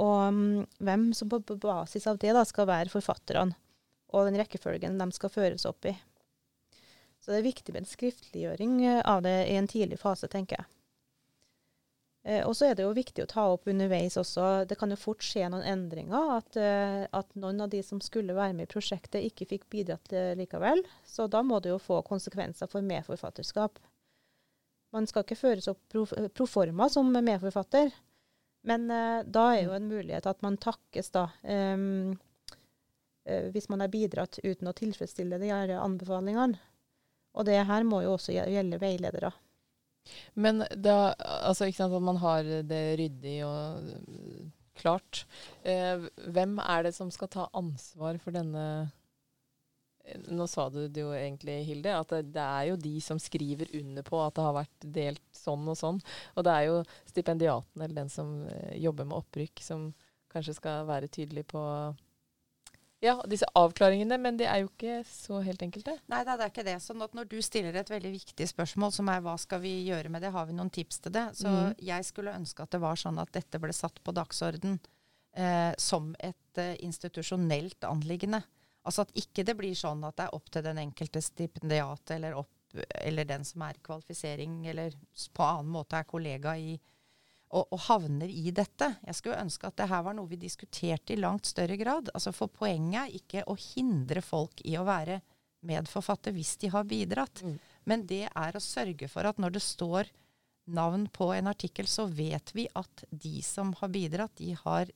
Og 0.00 0.18
um, 0.28 0.42
hvem 0.78 1.10
som 1.16 1.30
på, 1.30 1.40
basis 1.60 2.06
av 2.10 2.20
det 2.22 2.34
da, 2.36 2.44
skal 2.46 2.68
være 2.70 2.92
forfatterne. 2.92 3.56
Og 4.10 4.26
den 4.26 4.40
rekkefølgen 4.40 4.98
de 4.98 5.06
skal 5.14 5.32
føres 5.32 5.66
opp 5.68 5.86
i. 5.86 5.94
Så 7.30 7.36
det 7.36 7.44
er 7.44 7.46
viktig 7.46 7.70
med 7.70 7.84
en 7.84 7.86
skriftliggjøring 7.86 8.72
eh, 8.82 9.00
av 9.06 9.20
det 9.22 9.36
i 9.46 9.54
en 9.54 9.68
tidlig 9.70 10.00
fase, 10.00 10.26
tenker 10.26 10.56
jeg. 10.58 10.64
Eh, 12.26 12.40
og 12.42 12.56
så 12.58 12.66
er 12.66 12.72
det 12.74 12.82
jo 12.82 12.94
viktig 12.96 13.22
å 13.22 13.28
ta 13.30 13.44
opp 13.52 13.68
underveis 13.70 14.16
også. 14.18 14.64
Det 14.66 14.74
kan 14.80 14.90
jo 14.90 14.96
fort 14.98 15.22
skje 15.22 15.44
noen 15.46 15.62
endringer. 15.62 16.32
At, 16.40 16.56
eh, 16.58 17.04
at 17.06 17.30
noen 17.38 17.62
av 17.62 17.70
de 17.70 17.84
som 17.86 18.00
skulle 18.02 18.34
være 18.34 18.56
med 18.58 18.66
i 18.66 18.72
prosjektet, 18.72 19.22
ikke 19.28 19.46
fikk 19.46 19.68
bidratt 19.70 20.10
likevel. 20.40 20.82
Så 21.06 21.28
da 21.30 21.44
må 21.46 21.60
det 21.62 21.70
jo 21.70 21.76
få 21.78 22.00
konsekvenser 22.08 22.66
for 22.72 22.82
medforfatterskap. 22.82 23.78
Man 24.90 25.06
skal 25.06 25.22
ikke 25.22 25.38
føres 25.38 25.70
opp 25.70 25.94
proforma 26.34 26.88
som 26.90 27.14
medforfatter, 27.14 27.92
men 28.66 28.88
uh, 28.90 29.20
da 29.22 29.44
er 29.54 29.68
jo 29.68 29.76
en 29.76 29.86
mulighet 29.86 30.26
at 30.26 30.42
man 30.42 30.58
takkes, 30.58 31.12
da. 31.14 31.28
Um, 31.46 32.18
uh, 33.30 33.46
hvis 33.54 33.70
man 33.70 33.86
har 33.86 33.94
bidratt 33.94 34.40
uten 34.42 34.66
å 34.66 34.74
tilfredsstille 34.74 35.38
de 35.38 35.52
her 35.54 35.76
anbefalingene. 35.78 36.58
Og 37.38 37.46
det 37.46 37.60
her 37.66 37.86
må 37.86 38.02
jo 38.04 38.16
også 38.16 38.34
gjelde 38.34 38.80
veiledere. 38.82 39.32
Men 40.34 40.64
da, 40.74 41.12
altså 41.44 41.68
ikke 41.68 41.82
sant 41.82 41.94
at 41.94 42.02
man 42.02 42.18
har 42.22 42.46
det 42.66 42.84
ryddig 42.98 43.36
og 43.46 43.92
klart. 44.80 45.24
Eh, 45.62 46.08
hvem 46.32 46.56
er 46.64 46.88
det 46.88 46.94
som 46.96 47.10
skal 47.12 47.30
ta 47.30 47.46
ansvar 47.56 48.18
for 48.22 48.34
denne 48.34 48.64
nå 50.10 50.46
sa 50.48 50.66
du 50.72 50.80
det 50.88 51.02
jo 51.02 51.12
egentlig, 51.14 51.60
Hilde, 51.68 51.92
at 51.94 52.12
det, 52.12 52.32
det, 52.34 52.42
er 52.42 52.68
jo 52.70 52.78
de 52.80 52.94
som 53.04 53.20
skriver 53.20 53.70
under 53.78 54.02
på 54.06 54.18
at 54.22 54.34
det 54.36 54.46
har 54.46 54.56
vært 54.56 54.86
delt 54.96 55.26
sånn 55.36 55.68
og 55.70 55.78
sånn. 55.78 56.00
Og 56.34 56.46
det 56.46 56.54
er 56.54 56.66
jo 56.66 56.78
stipendiaten 57.08 57.84
eller 57.84 57.98
den 58.02 58.12
som 58.12 58.32
uh, 58.48 58.72
jobber 58.80 59.06
med 59.06 59.20
opprykk, 59.20 59.62
som 59.62 59.90
kanskje 60.32 60.56
skal 60.58 60.88
være 60.88 61.10
tydelig 61.12 61.46
på 61.50 61.62
ja, 63.00 63.14
disse 63.28 63.48
avklaringene, 63.56 64.18
men 64.20 64.36
det 64.36 64.46
er 64.50 64.60
jo 64.60 64.68
ikke 64.68 64.98
så 65.08 65.40
helt 65.44 65.62
enkelte. 65.64 65.94
Nei, 66.12 66.20
det 66.26 66.34
er 66.36 66.50
ikke 66.50 66.66
det. 66.66 66.76
Så 66.84 66.92
når 66.92 67.28
du 67.30 67.38
stiller 67.44 67.78
et 67.80 67.90
veldig 67.90 68.12
viktig 68.12 68.48
spørsmål, 68.50 68.92
som 68.92 69.08
er 69.08 69.22
hva 69.24 69.38
skal 69.40 69.62
vi 69.62 69.72
gjøre 69.86 70.12
med 70.12 70.20
det, 70.24 70.32
har 70.34 70.48
vi 70.48 70.56
noen 70.58 70.72
tips 70.74 71.00
til 71.06 71.14
det? 71.16 71.26
Så 71.40 71.48
mm. 71.48 71.78
jeg 71.88 72.08
skulle 72.08 72.36
ønske 72.36 72.66
at 72.66 72.76
det 72.76 72.82
var 72.82 73.00
sånn 73.00 73.20
at 73.22 73.32
dette 73.32 73.60
ble 73.62 73.72
satt 73.76 74.02
på 74.04 74.12
dagsorden 74.16 74.76
eh, 75.32 75.72
som 75.80 76.12
et 76.20 76.60
eh, 76.60 76.76
institusjonelt 76.84 77.88
anliggende. 77.88 78.42
Altså 78.84 79.06
at 79.06 79.16
ikke 79.16 79.46
det 79.48 79.56
blir 79.56 79.76
sånn 79.76 80.04
at 80.04 80.18
det 80.20 80.28
er 80.28 80.36
opp 80.36 80.52
til 80.52 80.64
den 80.68 80.84
enkelte 80.84 81.24
stipendiat 81.24 82.12
eller, 82.16 82.36
opp, 82.40 82.76
eller 83.00 83.28
den 83.28 83.48
som 83.48 83.64
er 83.64 83.80
i 83.80 83.84
kvalifisering, 83.84 84.60
eller 84.72 84.92
på 85.32 85.48
annen 85.48 85.72
måte 85.72 85.96
er 85.96 86.08
kollega 86.08 86.56
i 86.60 86.76
og, 87.50 87.66
og, 87.72 87.80
havner 87.88 88.30
i 88.30 88.52
dette. 88.54 88.92
Jeg 89.06 89.18
skulle 89.18 89.40
ønske 89.42 89.66
at 89.66 89.78
det 89.80 89.88
her 89.90 90.04
var 90.06 90.14
noe 90.16 90.30
vi 90.30 90.38
diskuterte 90.38 91.14
i 91.14 91.18
langt 91.18 91.50
større 91.50 91.76
grad. 91.80 92.12
Altså 92.14 92.32
For 92.34 92.52
poenget 92.52 93.02
er 93.02 93.18
ikke 93.18 93.44
å 93.50 93.56
hindre 93.58 94.22
folk 94.22 94.62
i 94.64 94.76
å 94.78 94.86
være 94.86 95.20
medforfatter 95.66 96.34
hvis 96.36 96.54
de 96.62 96.70
har 96.72 96.86
bidratt. 96.88 97.42
Mm. 97.42 97.58
Men 97.90 98.06
det 98.08 98.26
er 98.28 98.56
å 98.56 98.62
sørge 98.62 99.10
for 99.10 99.26
at 99.26 99.40
når 99.42 99.58
det 99.58 99.64
står 99.66 100.10
navn 100.70 101.08
på 101.10 101.32
en 101.34 101.50
artikkel, 101.50 101.88
så 101.90 102.06
vet 102.06 102.54
vi 102.54 102.68
at 102.78 103.04
de 103.10 103.40
som 103.42 103.72
har 103.80 103.90
bidratt, 103.90 104.36
de 104.38 104.54
har 104.54 104.90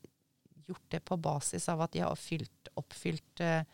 gjort 0.65 0.91
det 0.95 1.01
på 1.05 1.19
basis 1.21 1.67
av 1.69 1.83
at 1.85 1.93
de 1.93 2.05
har 2.05 2.15
fylt, 2.17 2.71
oppfylt 2.79 3.43
uh, 3.43 3.65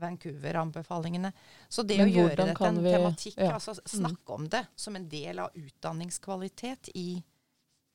Vancouver-anbefalingene. 0.00 1.30
Så 1.68 1.84
det 1.84 1.98
Men 2.00 2.08
å 2.08 2.14
gjøre 2.14 2.46
det 2.46 2.54
til 2.56 2.70
en 2.70 2.80
vi, 2.80 2.94
tematikk, 2.96 3.36
ja. 3.36 3.52
altså 3.58 3.76
mm. 3.76 3.84
snakke 3.92 4.24
mm. 4.32 4.36
om 4.38 4.48
det 4.56 4.64
som 4.80 4.96
en 4.96 5.06
del 5.12 5.42
av 5.44 5.60
utdanningskvalitet 5.60 6.94
i 6.94 7.10
Norge 7.18 7.39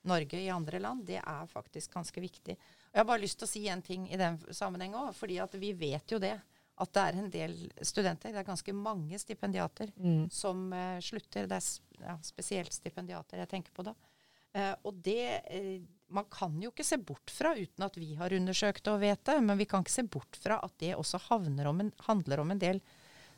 i 0.06 0.50
andre 0.50 0.80
land, 0.82 1.06
det 1.06 1.20
er 1.20 1.46
faktisk 1.50 1.94
ganske 1.94 2.20
viktig. 2.20 2.56
Og 2.56 2.92
jeg 2.92 3.00
har 3.00 3.08
bare 3.08 3.22
lyst 3.22 3.38
til 3.40 3.48
å 3.48 3.50
si 3.50 3.64
en 3.68 3.82
ting 3.82 4.06
i 4.10 4.20
den 4.20 4.38
sammenheng 4.50 4.94
òg, 4.94 5.14
fordi 5.14 5.38
at 5.42 5.54
vi 5.60 5.72
vet 5.72 6.12
jo 6.12 6.20
det. 6.22 6.36
At 6.76 6.92
det 6.92 7.02
er 7.02 7.18
en 7.18 7.30
del 7.32 7.54
studenter, 7.80 8.34
det 8.34 8.42
er 8.42 8.48
ganske 8.50 8.72
mange 8.76 9.18
stipendiater, 9.18 9.92
mm. 9.96 10.26
som 10.30 10.66
uh, 10.72 10.98
slutter. 11.00 11.48
Det 11.48 11.56
er 11.56 12.04
ja, 12.04 12.18
spesielt 12.22 12.72
stipendiater 12.72 13.40
jeg 13.40 13.48
tenker 13.48 13.72
på 13.72 13.86
da. 13.86 13.94
Uh, 14.56 14.74
og 14.88 14.98
det 15.04 15.22
uh, 15.52 15.86
man 16.12 16.26
kan 16.30 16.54
jo 16.62 16.70
ikke 16.70 16.86
se 16.86 16.98
bort 17.02 17.32
fra, 17.32 17.54
uten 17.56 17.86
at 17.86 17.96
vi 17.98 18.12
har 18.18 18.32
undersøkt 18.36 18.88
og 18.92 19.00
vet 19.02 19.24
det, 19.26 19.40
men 19.42 19.58
vi 19.58 19.66
kan 19.68 19.82
ikke 19.82 19.96
se 19.96 20.06
bort 20.06 20.38
fra 20.38 20.60
at 20.62 20.74
det 20.82 20.94
også 20.94 21.20
om 21.30 21.80
en, 21.80 21.92
handler 22.06 22.40
om 22.40 22.50
en 22.50 22.62
del 22.62 22.80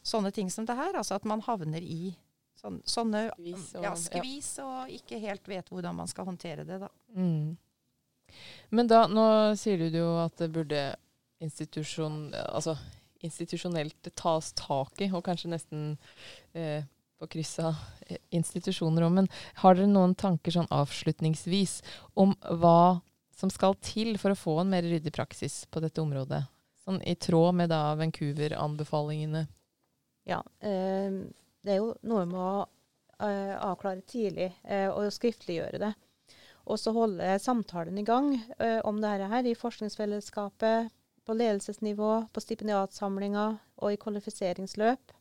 sånne 0.03 0.33
ting 0.35 0.51
som 0.51 0.67
det 0.69 0.77
her. 0.77 0.97
Altså 0.97 1.17
at 1.17 1.25
man 1.25 1.43
havner 1.47 1.83
i 1.83 2.15
sånne, 2.59 2.83
sånne 2.89 3.25
skvis, 3.33 3.65
og, 3.79 3.87
ja, 3.87 3.95
skvis 3.99 4.51
ja. 4.59 4.67
og 4.67 4.93
ikke 4.99 5.23
helt 5.23 5.51
vet 5.51 5.73
hvordan 5.73 5.99
man 6.01 6.11
skal 6.11 6.29
håndtere 6.29 6.67
det, 6.69 6.81
da. 6.83 6.91
Mm. 7.17 7.57
Men 8.75 8.91
da, 8.91 9.07
nå 9.09 9.27
sier 9.59 9.89
du 9.89 10.01
jo 10.01 10.11
at 10.21 10.37
det 10.41 10.51
burde 10.53 10.83
institusjon, 11.43 12.35
altså, 12.35 12.77
institusjonelt 13.25 14.11
tas 14.19 14.53
tak 14.59 15.01
i, 15.03 15.11
og 15.13 15.25
kanskje 15.27 15.53
nesten 15.55 15.85
eh, 16.53 16.85
på 17.19 17.29
kryss 17.33 17.57
av 17.63 17.79
eh, 18.07 18.21
institusjoner 18.35 19.07
òg. 19.07 19.15
Men 19.21 19.31
har 19.63 19.79
dere 19.79 19.91
noen 19.91 20.15
tanker 20.19 20.55
sånn 20.55 20.71
avslutningsvis 20.75 21.81
om 22.19 22.35
hva 22.61 23.01
som 23.39 23.51
skal 23.55 23.77
til 23.85 24.17
for 24.19 24.35
å 24.35 24.39
få 24.39 24.57
en 24.63 24.73
mer 24.73 24.87
ryddig 24.87 25.15
praksis 25.15 25.63
på 25.71 25.83
dette 25.83 26.03
området? 26.03 26.43
Sånn 26.85 27.01
i 27.07 27.15
tråd 27.21 27.59
med 27.59 27.71
da 27.73 27.83
Vancouver-anbefalingene. 27.99 29.47
Ja, 30.29 30.43
eh, 30.61 31.23
det 31.65 31.75
er 31.75 31.81
jo 31.83 31.95
noe 32.09 32.27
med 32.29 32.39
å 32.39 32.67
eh, 33.25 33.55
avklare 33.57 34.05
tidlig 34.09 34.51
eh, 34.65 34.89
og 34.91 35.11
skriftliggjøre 35.15 35.81
det. 35.83 35.93
Og 36.69 36.79
så 36.81 36.93
holde 36.93 37.39
samtalen 37.41 37.99
i 37.99 38.07
gang 38.07 38.35
eh, 38.59 38.79
om 38.87 39.01
dette 39.03 39.31
her 39.33 39.49
i 39.49 39.57
forskningsfellesskapet, 39.59 40.95
på 41.29 41.35
ledelsesnivå, 41.37 42.13
på 42.33 42.41
stipendiatsamlinger 42.41 43.59
og 43.85 43.93
i 43.93 43.99
kvalifiseringsløp. 44.01 45.13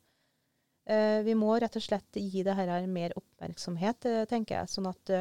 Vi 1.28 1.34
må 1.36 1.50
rett 1.60 1.76
og 1.76 1.84
slett 1.84 2.16
gi 2.16 2.46
dette 2.48 2.56
her 2.56 2.86
mer 2.88 3.12
oppmerksomhet, 3.20 4.08
tenker 4.32 4.62
jeg, 4.62 4.70
sånn 4.72 4.88
at 4.88 5.12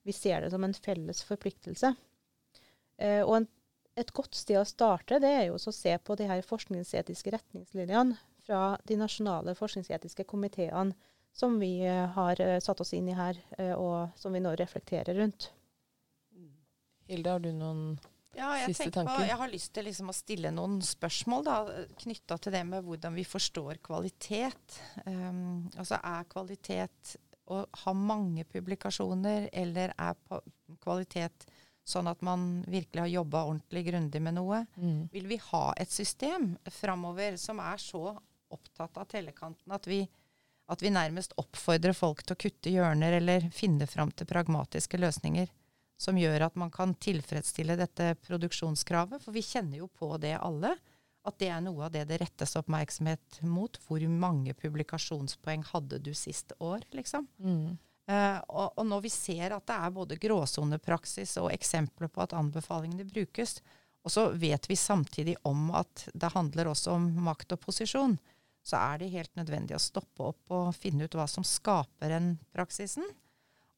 vi 0.00 0.14
ser 0.16 0.40
det 0.40 0.48
som 0.54 0.64
en 0.64 0.72
felles 0.72 1.20
forpliktelse. 1.28 1.90
og 3.28 3.36
et 4.00 4.14
godt 4.16 4.40
sted 4.40 4.62
å 4.62 4.64
starte 4.64 5.20
det 5.20 5.28
er 5.28 5.44
jo 5.50 5.60
å 5.60 5.76
se 5.76 5.92
på 6.00 6.16
de 6.16 6.30
her 6.30 6.40
forskningsetiske 6.48 7.34
retningslinjene 7.36 8.16
fra 8.46 8.76
de 8.84 8.98
nasjonale 9.00 9.54
forskningsetiske 9.58 10.26
komiteene 10.28 10.94
som 11.34 11.58
vi 11.58 11.80
eh, 11.86 12.06
har 12.14 12.40
eh, 12.40 12.60
satt 12.60 12.80
oss 12.80 12.94
inn 12.94 13.08
i 13.10 13.18
her, 13.18 13.38
eh, 13.58 13.74
og 13.74 14.14
som 14.18 14.34
vi 14.34 14.42
nå 14.42 14.54
reflekterer 14.58 15.18
rundt. 15.18 15.50
Hilde, 17.08 17.32
har 17.34 17.42
du 17.42 17.50
noen 17.52 17.82
ja, 18.36 18.52
siste 18.64 18.88
tanker? 18.94 19.18
På, 19.18 19.26
jeg 19.26 19.38
har 19.40 19.50
lyst 19.50 19.72
til 19.74 19.88
liksom 19.88 20.12
å 20.12 20.16
stille 20.16 20.52
noen 20.54 20.78
spørsmål 20.84 21.50
knytta 22.00 22.38
til 22.38 22.54
det 22.54 22.62
med 22.68 22.86
hvordan 22.86 23.18
vi 23.18 23.26
forstår 23.28 23.82
kvalitet. 23.84 24.78
Um, 25.04 25.66
altså 25.74 25.98
er 25.98 26.30
kvalitet 26.30 27.16
å 27.52 27.60
ha 27.82 27.92
mange 27.92 28.46
publikasjoner, 28.48 29.50
eller 29.52 29.92
er 30.00 30.40
kvalitet 30.80 31.44
sånn 31.84 32.08
at 32.08 32.22
man 32.24 32.62
virkelig 32.64 33.02
har 33.02 33.12
jobba 33.12 33.42
ordentlig 33.50 33.84
grundig 33.90 34.22
med 34.24 34.38
noe? 34.38 34.62
Mm. 34.80 35.10
Vil 35.12 35.28
vi 35.28 35.40
ha 35.50 35.66
et 35.76 35.92
system 35.92 36.54
framover 36.72 37.36
som 37.42 37.60
er 37.60 37.82
så 37.82 38.14
opptatt 38.54 38.96
av 39.00 39.10
tellekanten 39.10 39.74
at 39.74 39.88
vi, 39.90 40.04
at 40.70 40.82
vi 40.82 40.94
nærmest 40.94 41.36
oppfordrer 41.40 41.96
folk 41.96 42.22
til 42.24 42.36
å 42.36 42.42
kutte 42.46 42.72
hjørner 42.72 43.18
eller 43.20 43.50
finne 43.54 43.88
fram 43.90 44.14
til 44.14 44.30
pragmatiske 44.30 45.00
løsninger 45.00 45.50
som 46.00 46.18
gjør 46.18 46.48
at 46.48 46.58
man 46.58 46.72
kan 46.74 46.94
tilfredsstille 46.94 47.76
dette 47.78 48.14
produksjonskravet. 48.26 49.22
For 49.22 49.34
vi 49.34 49.44
kjenner 49.44 49.80
jo 49.82 49.88
på 49.88 50.10
det 50.22 50.34
alle, 50.40 50.74
at 51.24 51.38
det 51.40 51.48
er 51.54 51.62
noe 51.64 51.86
av 51.86 51.94
det 51.94 52.04
det 52.10 52.20
rettes 52.20 52.56
oppmerksomhet 52.60 53.40
mot. 53.48 53.78
Hvor 53.86 54.02
mange 54.10 54.56
publikasjonspoeng 54.58 55.64
hadde 55.70 56.02
du 56.04 56.12
sist 56.16 56.52
år, 56.58 56.84
liksom? 56.96 57.28
Mm. 57.38 57.76
Uh, 58.04 58.36
og, 58.52 58.74
og, 58.76 58.82
når 58.84 59.06
vi 59.06 59.14
ser 59.14 59.54
at 59.56 59.64
det 59.70 59.78
er 59.80 59.94
både 59.94 60.20
gråsonepraksis 60.20 61.38
og 61.40 61.48
eksempler 61.54 62.10
på 62.12 62.20
at 62.20 62.34
anbefalingene 62.36 63.06
brukes, 63.08 63.62
og 64.04 64.12
så 64.12 64.26
vet 64.36 64.68
vi 64.68 64.76
samtidig 64.76 65.38
om 65.48 65.70
at 65.72 66.10
det 66.12 66.34
handler 66.34 66.68
også 66.74 66.98
om 66.98 67.06
makt 67.24 67.54
og 67.56 67.62
posisjon, 67.62 68.18
så 68.64 68.80
er 68.80 69.02
det 69.02 69.12
helt 69.12 69.34
nødvendig 69.36 69.76
å 69.76 69.82
stoppe 69.82 70.30
opp 70.30 70.54
og 70.56 70.72
finne 70.76 71.04
ut 71.04 71.14
hva 71.16 71.26
som 71.28 71.44
skaper 71.44 72.14
den 72.14 72.30
praksisen. 72.54 73.04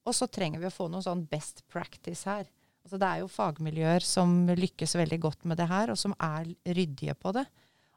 Og 0.07 0.15
så 0.15 0.29
trenger 0.31 0.63
vi 0.63 0.69
å 0.69 0.75
få 0.75 0.87
noe 0.91 1.03
sånn 1.03 1.25
best 1.27 1.65
practice 1.73 2.23
her. 2.29 2.47
Altså 2.87 3.01
det 3.03 3.07
er 3.09 3.23
jo 3.25 3.31
fagmiljøer 3.35 4.05
som 4.07 4.37
lykkes 4.55 4.95
veldig 4.95 5.19
godt 5.25 5.49
med 5.51 5.59
det 5.59 5.67
her, 5.67 5.91
og 5.91 5.99
som 5.99 6.15
er 6.23 6.53
ryddige 6.71 7.17
på 7.19 7.35
det. 7.35 7.43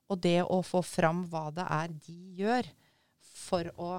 Og 0.09 0.17
det 0.17 0.39
å 0.41 0.63
få 0.65 0.81
fram 0.81 1.27
hva 1.29 1.51
det 1.53 1.67
er 1.69 1.93
de 1.93 2.17
gjør 2.41 2.71
for 3.21 3.69
å 3.77 3.91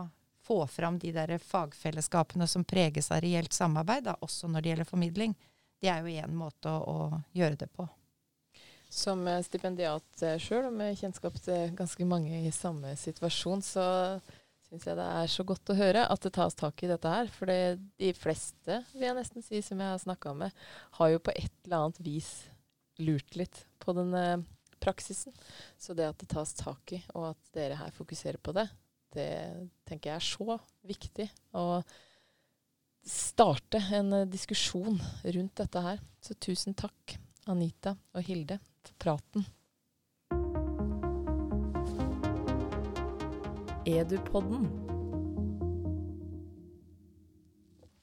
få 0.43 0.65
fram 0.67 0.99
de 0.99 1.13
der 1.15 1.37
fagfellesskapene 1.39 2.49
som 2.51 2.67
preges 2.67 3.13
av 3.15 3.23
reelt 3.23 3.55
samarbeid, 3.55 4.09
da, 4.09 4.17
også 4.19 4.51
når 4.51 4.65
det 4.65 4.73
gjelder 4.73 4.91
formidling, 4.91 5.37
det 5.79 5.93
er 5.93 6.03
jo 6.03 6.19
én 6.25 6.35
måte 6.35 6.73
å, 6.75 6.97
å 7.15 7.23
gjøre 7.39 7.63
det 7.63 7.71
på. 7.71 7.87
Som 8.91 9.23
stipendiat 9.47 10.23
eh, 10.27 10.39
sjøl, 10.43 10.67
og 10.67 10.75
med 10.75 10.99
kjennskap 10.99 11.37
til 11.45 11.75
ganske 11.79 12.07
mange 12.11 12.43
i 12.43 12.51
samme 12.55 12.97
situasjon, 12.99 13.63
så 13.63 13.85
syns 14.67 14.87
jeg 14.87 14.99
det 14.99 15.07
er 15.07 15.31
så 15.31 15.45
godt 15.47 15.71
å 15.71 15.77
høre 15.79 16.05
at 16.11 16.23
det 16.27 16.33
tas 16.35 16.57
tak 16.59 16.83
i 16.83 16.91
dette 16.91 17.11
her. 17.11 17.31
For 17.35 17.51
de 17.51 18.11
fleste, 18.19 18.81
vil 18.93 19.07
jeg 19.09 19.19
nesten 19.19 19.47
si, 19.47 19.63
som 19.67 19.79
jeg 19.83 19.95
har 19.95 20.03
snakka 20.03 20.35
med, 20.39 20.65
har 20.99 21.13
jo 21.15 21.23
på 21.23 21.35
et 21.35 21.55
eller 21.65 21.85
annet 21.85 22.03
vis 22.07 22.31
lurt 23.03 23.39
litt 23.39 23.65
på 23.83 23.95
denne 23.97 24.43
praksisen. 24.83 25.35
Så 25.79 25.95
det 25.95 26.09
at 26.11 26.19
det 26.23 26.31
tas 26.35 26.55
tak 26.59 26.95
i, 26.97 27.01
og 27.15 27.33
at 27.33 27.55
dere 27.57 27.79
her 27.81 27.95
fokuserer 27.95 28.43
på 28.43 28.55
det, 28.57 28.67
det 29.15 29.31
tenker 29.89 30.13
jeg 30.13 30.19
er 30.19 30.29
så 30.31 30.59
viktig. 30.87 31.27
Å 31.59 31.83
starte 33.07 33.81
en 33.97 34.23
diskusjon 34.31 34.99
rundt 34.99 35.63
dette 35.63 35.83
her. 35.87 36.03
Så 36.23 36.37
tusen 36.39 36.77
takk, 36.79 37.17
Anita 37.51 37.97
og 38.15 38.27
Hilde 38.27 38.61
praten. 38.97 39.45
Edupodden 43.85 44.90